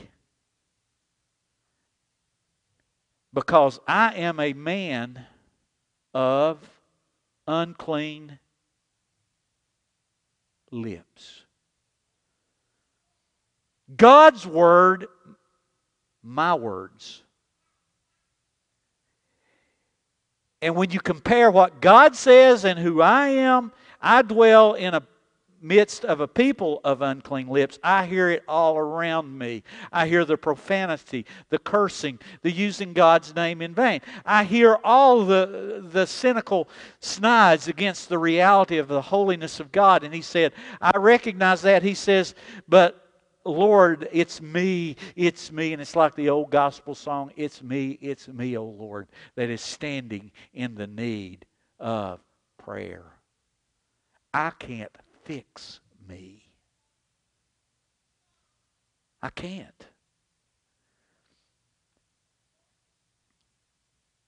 [3.34, 5.26] Because I am a man
[6.14, 6.58] of
[7.48, 8.40] unclean
[10.72, 11.44] lips.
[13.96, 15.08] God's word,
[16.22, 17.24] my words.
[20.62, 25.04] And when you compare what God says and who I am, I dwell in a
[25.62, 27.80] midst of a people of unclean lips.
[27.84, 29.64] I hear it all around me.
[29.92, 34.02] I hear the profanity, the cursing, the using God's name in vain.
[34.26, 40.04] I hear all the, the cynical snides against the reality of the holiness of God.
[40.04, 41.84] And he said, I recognize that.
[41.84, 42.36] He says,
[42.68, 42.99] but
[43.46, 45.74] Lord, it's me, it's me.
[45.74, 49.62] And it's like the old gospel song, It's me, it's me, O Lord, that is
[49.62, 51.46] standing in the need
[51.80, 52.20] of
[52.58, 53.06] prayer.
[54.34, 56.44] I can't fix me.
[59.22, 59.86] I can't.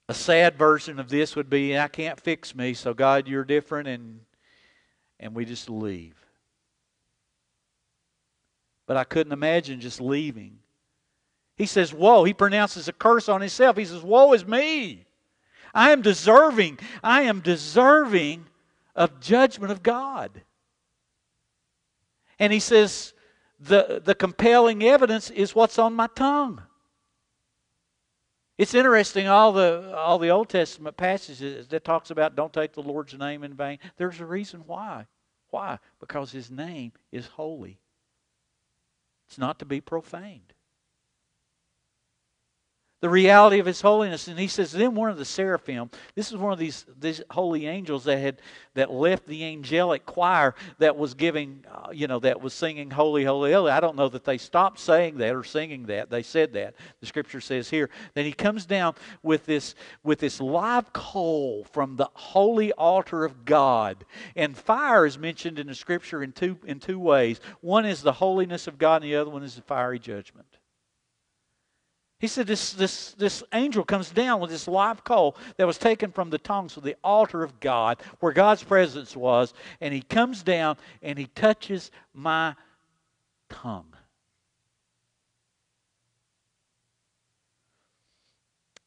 [0.09, 3.88] A sad version of this would be I can't fix me, so God, you're different,
[3.88, 4.20] and,
[5.20, 6.20] and we just leave.
[8.91, 10.59] But I couldn't imagine just leaving.
[11.55, 12.25] He says, Woe.
[12.25, 13.77] He pronounces a curse on himself.
[13.77, 15.05] He says, Woe is me.
[15.73, 16.77] I am deserving.
[17.01, 18.47] I am deserving
[18.93, 20.41] of judgment of God.
[22.37, 23.13] And he says,
[23.61, 26.61] the, the compelling evidence is what's on my tongue.
[28.57, 32.83] It's interesting, all the, all the Old Testament passages that talks about don't take the
[32.83, 33.79] Lord's name in vain.
[33.95, 35.07] There's a reason why.
[35.49, 35.79] Why?
[36.01, 37.79] Because his name is holy.
[39.32, 40.51] It's not to be profaned
[43.01, 44.27] the reality of his holiness.
[44.27, 47.67] And he says then one of the seraphim this is one of these these holy
[47.67, 48.41] angels that had
[48.75, 53.25] that left the angelic choir that was giving uh, you know that was singing holy
[53.25, 53.71] holy holy.
[53.71, 56.09] I don't know that they stopped saying that or singing that.
[56.09, 56.75] They said that.
[56.99, 57.89] The scripture says here.
[58.13, 63.45] Then he comes down with this with this live coal from the holy altar of
[63.45, 64.05] god.
[64.35, 67.41] And fire is mentioned in the scripture in two in two ways.
[67.61, 70.45] One is the holiness of god and the other one is the fiery judgment
[72.22, 76.11] he said this, this, this angel comes down with this live coal that was taken
[76.11, 80.43] from the tongues of the altar of God, where God's presence was, and he comes
[80.43, 82.53] down and he touches my
[83.49, 83.91] tongue.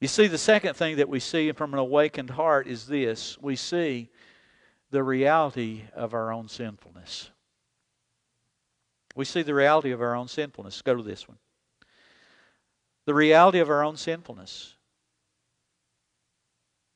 [0.01, 3.57] You see, the second thing that we see from an awakened heart is this we
[3.57, 4.11] see
[4.93, 7.31] the reality of our own sinfulness.
[9.17, 10.83] We see the reality of our own sinfulness.
[10.83, 11.39] Go to this one
[13.07, 14.75] the reality of our own sinfulness.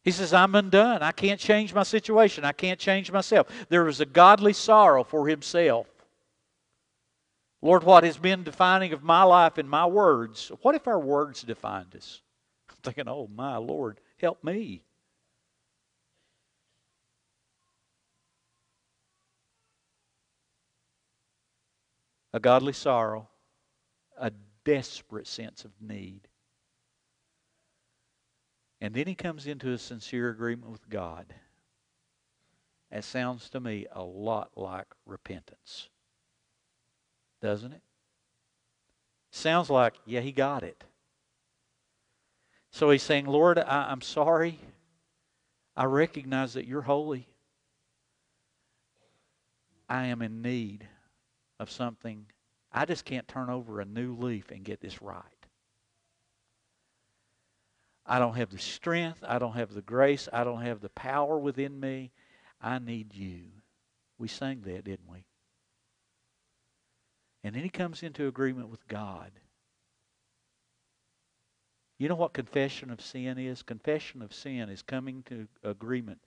[0.04, 1.02] He says, I'm undone.
[1.02, 2.44] I can't change my situation.
[2.44, 3.46] I can't change myself.
[3.68, 5.86] There is a godly sorrow for himself.
[7.60, 10.50] Lord, what has been defining of my life and my words?
[10.62, 12.22] What if our words defined us?
[12.70, 14.82] I'm thinking, oh, my Lord, help me.
[22.32, 23.27] A godly sorrow,
[24.68, 26.28] desperate sense of need.
[28.82, 31.32] And then he comes into a sincere agreement with God.
[32.92, 35.88] That sounds to me a lot like repentance.
[37.40, 37.80] Doesn't it?
[39.30, 40.84] Sounds like, yeah, he got it.
[42.70, 44.58] So he's saying, Lord, I, am sorry.
[45.74, 47.26] I recognize that you're holy.
[49.88, 50.86] I am in need
[51.58, 52.26] of something
[52.72, 55.22] I just can't turn over a new leaf and get this right.
[58.04, 59.22] I don't have the strength.
[59.26, 60.28] I don't have the grace.
[60.32, 62.10] I don't have the power within me.
[62.60, 63.42] I need you.
[64.18, 65.24] We sang that, didn't we?
[67.44, 69.30] And then he comes into agreement with God.
[71.98, 73.62] You know what confession of sin is?
[73.62, 76.20] Confession of sin is coming to agreement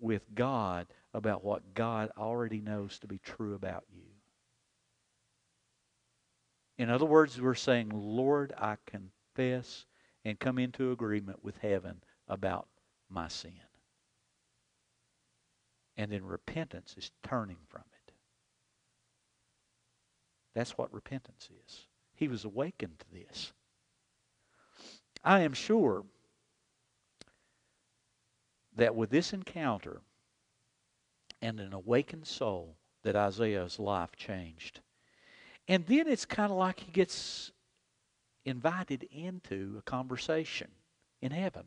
[0.00, 4.15] with God about what God already knows to be true about you.
[6.78, 9.86] In other words, we're saying, Lord, I confess
[10.24, 12.68] and come into agreement with heaven about
[13.08, 13.52] my sin.
[15.96, 18.12] And then repentance is turning from it.
[20.54, 21.86] That's what repentance is.
[22.14, 23.52] He was awakened to this.
[25.24, 26.04] I am sure
[28.76, 30.02] that with this encounter
[31.40, 34.80] and an awakened soul that Isaiah's life changed.
[35.68, 37.50] And then it's kind of like he gets
[38.44, 40.68] invited into a conversation
[41.20, 41.64] in heaven.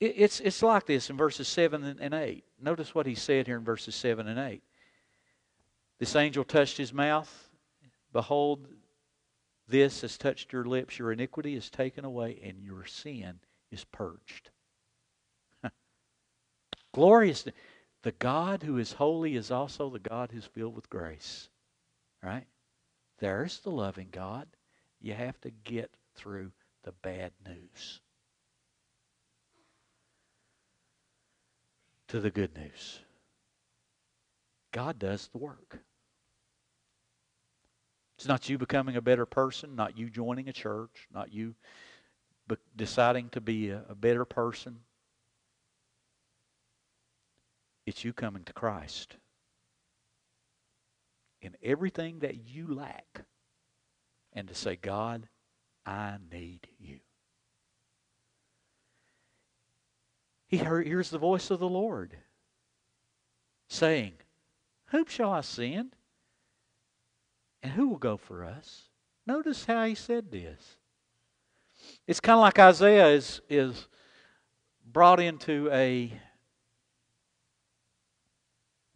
[0.00, 2.44] It's, it's like this in verses 7 and 8.
[2.60, 4.60] Notice what he said here in verses 7 and 8.
[6.00, 7.48] This angel touched his mouth.
[8.12, 8.66] Behold,
[9.68, 10.98] this has touched your lips.
[10.98, 13.38] Your iniquity is taken away, and your sin
[13.70, 14.50] is purged.
[16.92, 17.46] Glorious.
[18.02, 21.48] The God who is holy is also the God who's filled with grace.
[22.22, 22.46] Right?
[23.18, 24.48] There's the loving God.
[25.00, 28.00] You have to get through the bad news
[32.08, 33.00] to the good news.
[34.72, 35.78] God does the work.
[38.18, 41.54] It's not you becoming a better person, not you joining a church, not you
[42.76, 44.80] deciding to be a, a better person.
[47.86, 49.16] It's you coming to Christ.
[51.40, 53.22] In everything that you lack,
[54.32, 55.28] and to say, God,
[55.84, 57.00] I need you.
[60.46, 62.16] He hears the voice of the Lord
[63.68, 64.12] saying,
[64.86, 65.96] Whom shall I send?
[67.62, 68.88] And who will go for us?
[69.26, 70.76] Notice how he said this.
[72.06, 73.88] It's kind of like Isaiah is, is
[74.84, 76.12] brought into a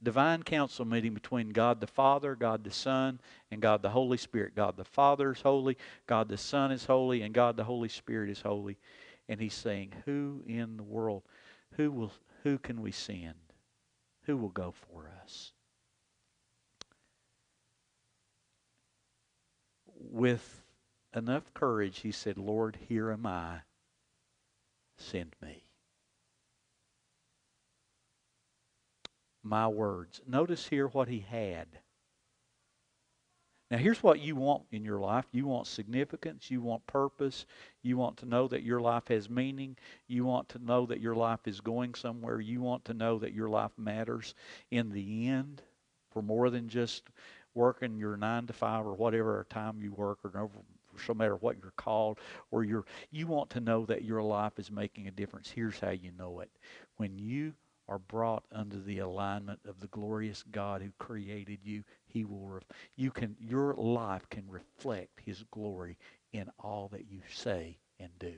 [0.07, 3.18] divine council meeting between God the Father, God the Son,
[3.50, 4.54] and God the Holy Spirit.
[4.54, 5.76] God the Father is holy,
[6.07, 8.78] God the Son is holy, and God the Holy Spirit is holy.
[9.28, 11.24] And he's saying, Who in the world,
[11.72, 12.12] who will
[12.44, 13.34] who can we send?
[14.26, 15.50] Who will go for us?
[19.98, 20.62] With
[21.16, 23.62] enough courage, he said, Lord, here am I.
[24.96, 25.65] Send me.
[29.47, 30.20] My words.
[30.26, 31.68] Notice here what he had.
[33.70, 35.26] Now, here's what you want in your life.
[35.30, 37.47] You want significance, you want purpose,
[37.82, 39.76] you want to know that your life has meaning,
[40.09, 43.34] you want to know that your life is going somewhere, you want to know that
[43.34, 44.34] your life matters
[44.72, 45.62] in the end
[46.11, 47.05] for more than just
[47.55, 50.51] working your nine to five or whatever time you work or no,
[51.14, 52.18] matter what you're called
[52.51, 55.51] or you're you want to know that your life is making a difference.
[55.51, 56.51] Here's how you know it.
[56.97, 57.53] When you
[57.89, 62.61] are brought under the alignment of the glorious God who created you, he will
[62.97, 65.97] you can your life can reflect his glory
[66.32, 68.34] in all that you say and do.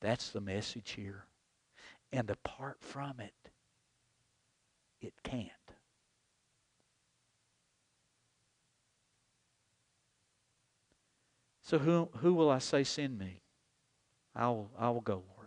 [0.00, 1.26] That's the message here.
[2.12, 3.34] And apart from it,
[5.00, 5.50] it can't.
[11.62, 13.40] So who who will I say send me?
[14.34, 15.41] I will I will go, Lord.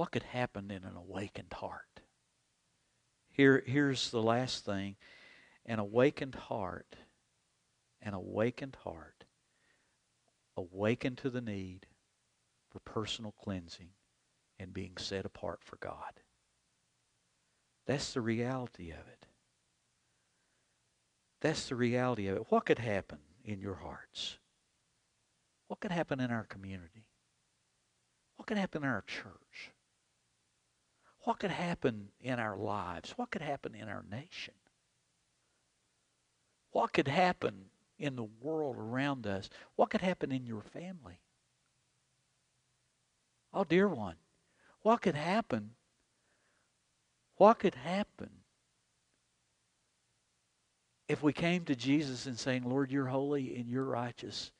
[0.00, 2.00] What could happen in an awakened heart?
[3.28, 4.96] Here, here's the last thing
[5.66, 6.96] an awakened heart,
[8.00, 9.26] an awakened heart,
[10.56, 11.84] awakened to the need
[12.70, 13.90] for personal cleansing
[14.58, 16.22] and being set apart for God.
[17.86, 19.26] That's the reality of it.
[21.42, 22.46] That's the reality of it.
[22.48, 24.38] What could happen in your hearts?
[25.68, 27.04] What could happen in our community?
[28.36, 29.39] What could happen in our church?
[31.24, 33.12] What could happen in our lives?
[33.16, 34.54] What could happen in our nation?
[36.72, 37.66] What could happen
[37.98, 39.50] in the world around us?
[39.76, 41.20] What could happen in your family?
[43.52, 44.14] Oh, dear one,
[44.82, 45.70] what could happen?
[47.36, 48.30] What could happen
[51.08, 54.52] if we came to Jesus and saying, Lord, you're holy and you're righteous,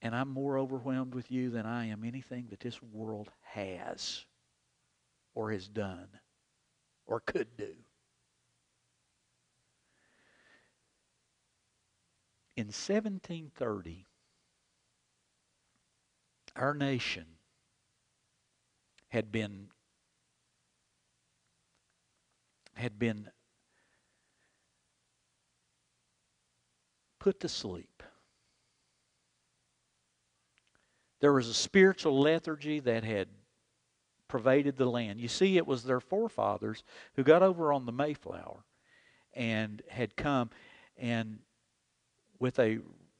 [0.00, 4.24] and I'm more overwhelmed with you than I am anything that this world has?
[5.34, 6.08] Or has done
[7.06, 7.74] or could do.
[12.56, 14.06] In 1730,
[16.56, 17.26] our nation
[19.08, 19.68] had been
[22.74, 23.30] had been
[27.18, 28.02] put to sleep.
[31.20, 33.28] There was a spiritual lethargy that had
[34.28, 35.20] pervaded the land.
[35.20, 36.82] You see, it was their forefathers
[37.14, 38.64] who got over on the Mayflower
[39.34, 40.50] and had come
[40.96, 41.38] and
[42.38, 42.78] with a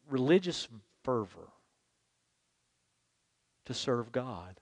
[0.08, 0.68] religious
[1.02, 1.48] fervor
[3.66, 4.60] to serve God.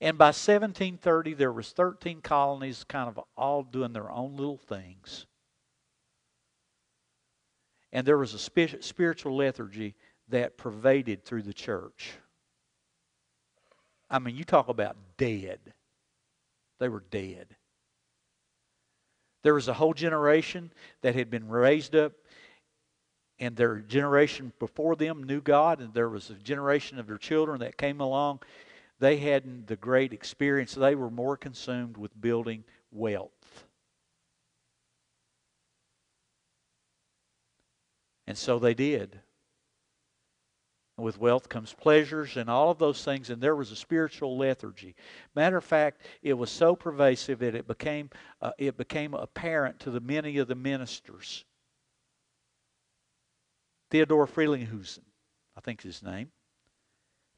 [0.00, 5.26] And by 1730, there was 13 colonies kind of all doing their own little things.
[7.92, 8.38] And there was a
[8.82, 9.94] spiritual lethargy
[10.28, 12.14] that pervaded through the church.
[14.12, 15.58] I mean, you talk about dead.
[16.78, 17.56] They were dead.
[19.42, 22.12] There was a whole generation that had been raised up,
[23.38, 27.60] and their generation before them knew God, and there was a generation of their children
[27.60, 28.40] that came along.
[29.00, 30.74] They hadn't the great experience.
[30.74, 33.30] They were more consumed with building wealth.
[38.26, 39.18] And so they did.
[41.02, 44.94] With wealth comes pleasures and all of those things, and there was a spiritual lethargy.
[45.34, 48.08] Matter of fact, it was so pervasive that it became
[48.40, 51.44] uh, it became apparent to the many of the ministers.
[53.90, 55.02] Theodore Frelinghuysen,
[55.56, 56.30] I think is his name,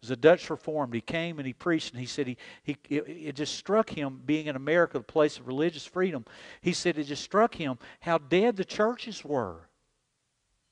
[0.02, 0.92] was a Dutch reformed.
[0.92, 4.20] He came and he preached, and he said he, he it, it just struck him
[4.26, 6.26] being in America, the place of religious freedom.
[6.60, 9.70] He said it just struck him how dead the churches were.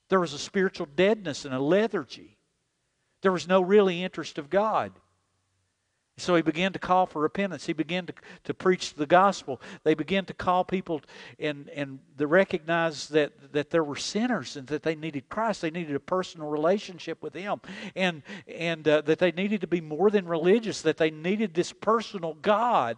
[0.09, 2.37] There was a spiritual deadness and a lethargy.
[3.23, 4.91] There was no really interest of God.
[6.17, 7.65] So he began to call for repentance.
[7.65, 8.13] He began to,
[8.43, 9.59] to preach the gospel.
[9.83, 11.01] They began to call people
[11.39, 15.61] and, and they recognized that, that there were sinners and that they needed Christ.
[15.61, 17.61] They needed a personal relationship with Him.
[17.95, 21.73] And, and uh, that they needed to be more than religious, that they needed this
[21.73, 22.97] personal God.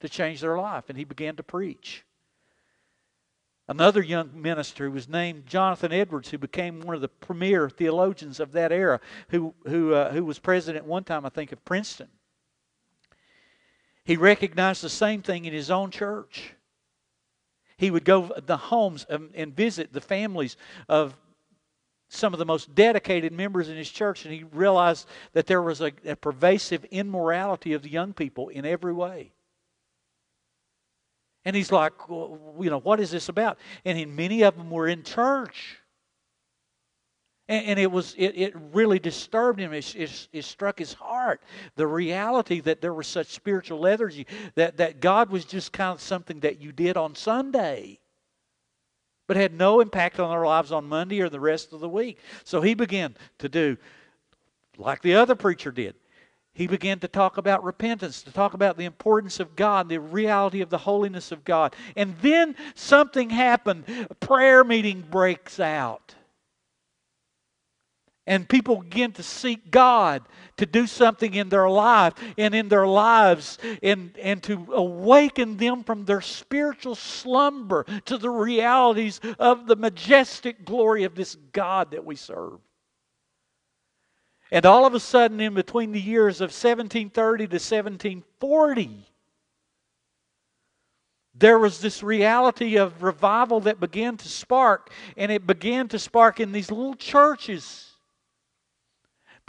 [0.00, 2.04] to change their life, and he began to preach.
[3.68, 8.40] Another young minister who was named Jonathan Edwards, who became one of the premier theologians
[8.40, 8.98] of that era,
[9.28, 12.08] who, who, uh, who was president one time, I think, of Princeton.
[14.04, 16.54] He recognized the same thing in his own church.
[17.76, 20.56] He would go to the homes and visit the families
[20.88, 21.14] of
[22.08, 25.82] some of the most dedicated members in his church, and he realized that there was
[25.82, 29.32] a, a pervasive immorality of the young people in every way.
[31.48, 33.56] And he's like, well, you know, what is this about?
[33.86, 35.78] And many of them were in church.
[37.48, 39.72] And, and it was it, it really disturbed him.
[39.72, 41.40] It, it, it, struck his heart.
[41.76, 44.26] The reality that there was such spiritual lethargy,
[44.56, 47.98] that, that God was just kind of something that you did on Sunday
[49.26, 52.18] but had no impact on our lives on Monday or the rest of the week.
[52.44, 53.78] So he began to do
[54.76, 55.94] like the other preacher did.
[56.58, 60.60] He began to talk about repentance, to talk about the importance of God, the reality
[60.60, 61.76] of the holiness of God.
[61.94, 63.84] And then something happened.
[64.10, 66.16] A prayer meeting breaks out
[68.26, 70.22] and people begin to seek God
[70.56, 75.84] to do something in their life and in their lives and, and to awaken them
[75.84, 82.04] from their spiritual slumber to the realities of the majestic glory of this God that
[82.04, 82.58] we serve.
[84.50, 89.04] And all of a sudden, in between the years of 1730 to 1740,
[91.34, 96.40] there was this reality of revival that began to spark, and it began to spark
[96.40, 97.88] in these little churches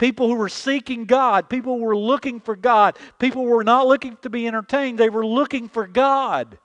[0.00, 4.30] People who were seeking God, people were looking for God, people were not looking to
[4.30, 6.58] be entertained, they were looking for God.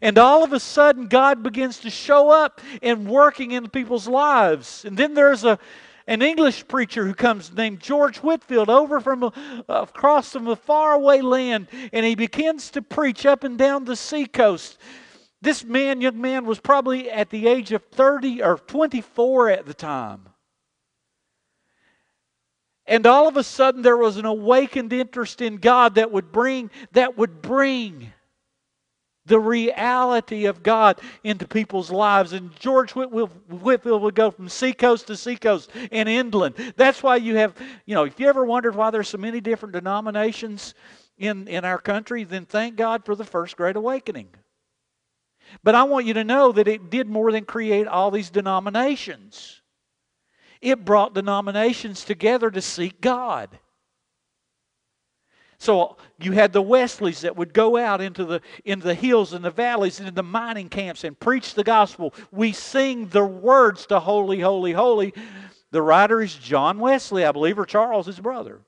[0.00, 4.84] And all of a sudden, God begins to show up and working in people's lives.
[4.84, 5.58] And then there's a,
[6.06, 9.30] an English preacher who comes named George Whitefield over from uh,
[9.68, 14.78] across from a faraway land, and he begins to preach up and down the seacoast.
[15.42, 19.74] This man, young man, was probably at the age of 30 or 24 at the
[19.74, 20.28] time.
[22.86, 26.70] And all of a sudden there was an awakened interest in God that would bring
[26.92, 28.12] that would bring
[29.26, 32.32] the reality of God into people's lives.
[32.32, 36.54] And George Whitefield would go from seacoast to seacoast and inland.
[36.76, 37.54] That's why you have,
[37.84, 40.74] you know, if you ever wondered why there's so many different denominations
[41.18, 44.28] in, in our country, then thank God for the First Great Awakening.
[45.62, 49.62] But I want you to know that it did more than create all these denominations.
[50.60, 53.58] It brought denominations together to seek God.
[55.58, 59.44] So you had the Wesleys that would go out into the into the hills and
[59.44, 62.12] the valleys and in the mining camps and preach the gospel.
[62.30, 65.14] We sing the words to holy, holy, holy.
[65.70, 68.60] The writer is John Wesley, I believe, or Charles, his brother.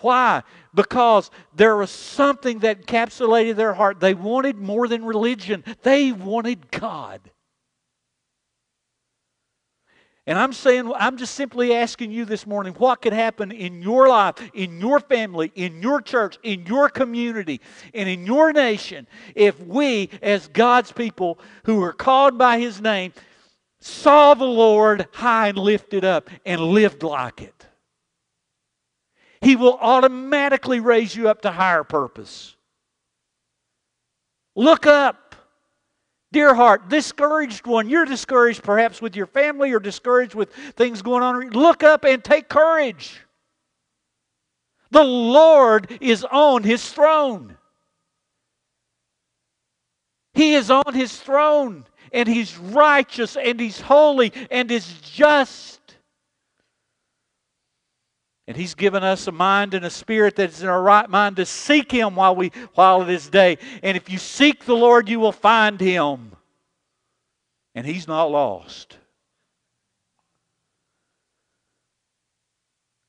[0.00, 0.42] Why?
[0.74, 4.00] Because there was something that encapsulated their heart.
[4.00, 7.20] They wanted more than religion, they wanted God.
[10.26, 14.08] And I'm saying, I'm just simply asking you this morning what could happen in your
[14.08, 17.60] life, in your family, in your church, in your community,
[17.92, 23.12] and in your nation if we, as God's people who are called by His name,
[23.80, 27.66] saw the Lord high and lifted up and lived like it.
[29.42, 32.56] He will automatically raise you up to higher purpose.
[34.56, 35.23] Look up.
[36.34, 41.22] Dear heart, discouraged one, you're discouraged perhaps with your family or discouraged with things going
[41.22, 41.50] on.
[41.50, 43.20] Look up and take courage.
[44.90, 47.56] The Lord is on his throne.
[50.32, 55.73] He is on his throne, and he's righteous, and he's holy, and is just.
[58.46, 61.36] And He's given us a mind and a spirit that is in our right mind
[61.36, 63.58] to seek Him while, we, while it is day.
[63.82, 66.32] And if you seek the Lord, you will find Him.
[67.74, 68.98] And He's not lost.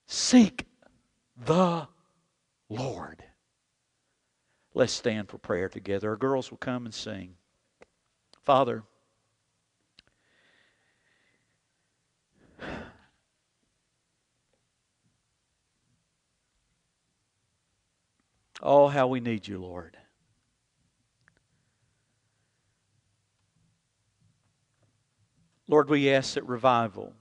[0.08, 0.66] Seek
[1.46, 1.88] the
[2.70, 3.24] Lord.
[4.74, 6.10] Let's stand for prayer together.
[6.10, 7.36] Our girls will come and sing.
[8.44, 8.84] Father,
[18.68, 19.96] Oh, how we need you, Lord.
[25.68, 27.14] Lord, we ask that revival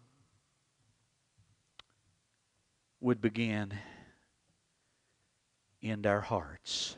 [3.02, 3.74] would begin
[5.82, 6.96] in our hearts.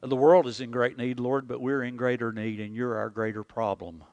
[0.00, 3.10] The world is in great need, Lord, but we're in greater need, and you're our
[3.10, 4.04] greater problem.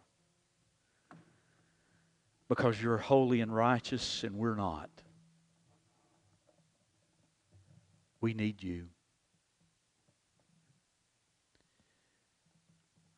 [2.49, 4.89] Because you're holy and righteous, and we're not.
[8.21, 8.87] We need you.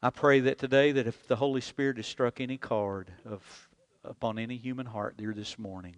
[0.03, 3.69] I pray that today that if the Holy Spirit has struck any card of
[4.03, 5.95] upon any human heart here this morning,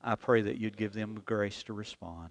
[0.00, 2.30] I pray that you'd give them grace to respond.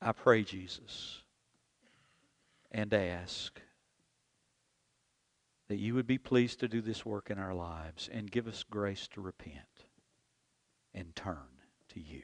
[0.00, 1.22] I pray, Jesus,
[2.70, 3.60] and ask
[5.68, 8.64] that you would be pleased to do this work in our lives and give us
[8.68, 9.86] grace to repent
[10.94, 11.36] and turn
[11.90, 12.22] to you.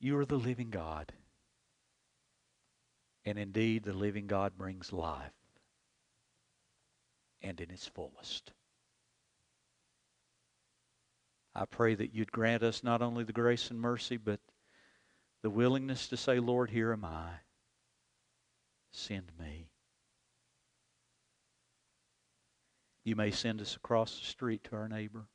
[0.00, 1.12] You are the living God.
[3.24, 5.32] And indeed, the living God brings life
[7.42, 8.52] and in its fullest.
[11.54, 14.40] I pray that you'd grant us not only the grace and mercy, but
[15.42, 17.30] the willingness to say, Lord, here am I.
[18.92, 19.68] Send me.
[23.10, 25.26] You may send us across the street to our neighbor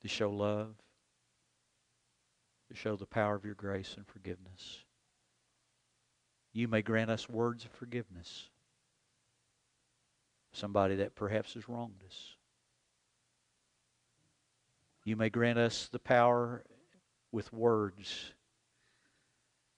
[0.00, 0.74] to show love,
[2.68, 4.82] to show the power of your grace and forgiveness.
[6.52, 8.48] You may grant us words of forgiveness.
[10.52, 12.34] Somebody that perhaps has wronged us.
[15.04, 16.64] You may grant us the power
[17.30, 18.32] with words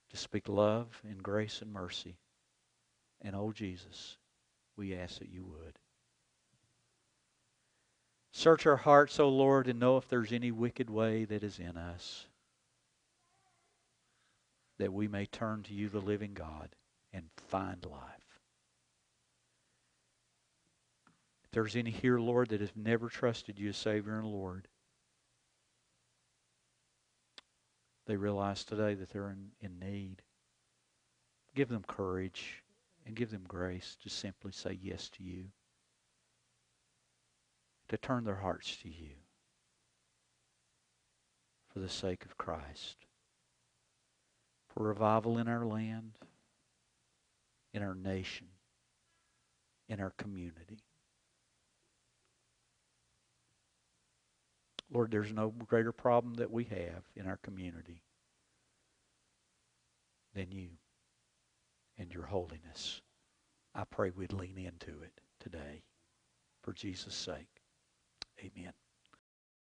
[0.09, 2.17] to speak love and grace and mercy.
[3.21, 4.17] And oh, Jesus,
[4.75, 5.77] we ask that you would.
[8.37, 11.77] Search our hearts, O Lord, and know if there's any wicked way that is in
[11.77, 12.25] us,
[14.77, 16.75] that we may turn to you, the living God,
[17.13, 18.41] and find life.
[21.45, 24.67] If there's any here, Lord, that have never trusted you as Savior and Lord,
[28.05, 30.23] they realize today that they're in, in need.
[31.55, 32.63] Give them courage
[33.05, 35.45] and give them grace to simply say yes to you
[37.89, 39.15] to turn their hearts to you
[41.71, 42.97] for the sake of Christ.
[44.67, 46.17] For revival in our land,
[47.73, 48.47] in our nation,
[49.87, 50.79] in our community.
[54.91, 58.01] Lord, there's no greater problem that we have in our community
[60.33, 60.69] than you
[61.97, 63.01] and your holiness.
[63.73, 65.83] I pray we'd lean into it today
[66.61, 67.54] for Jesus' sake.
[68.39, 68.73] Amen.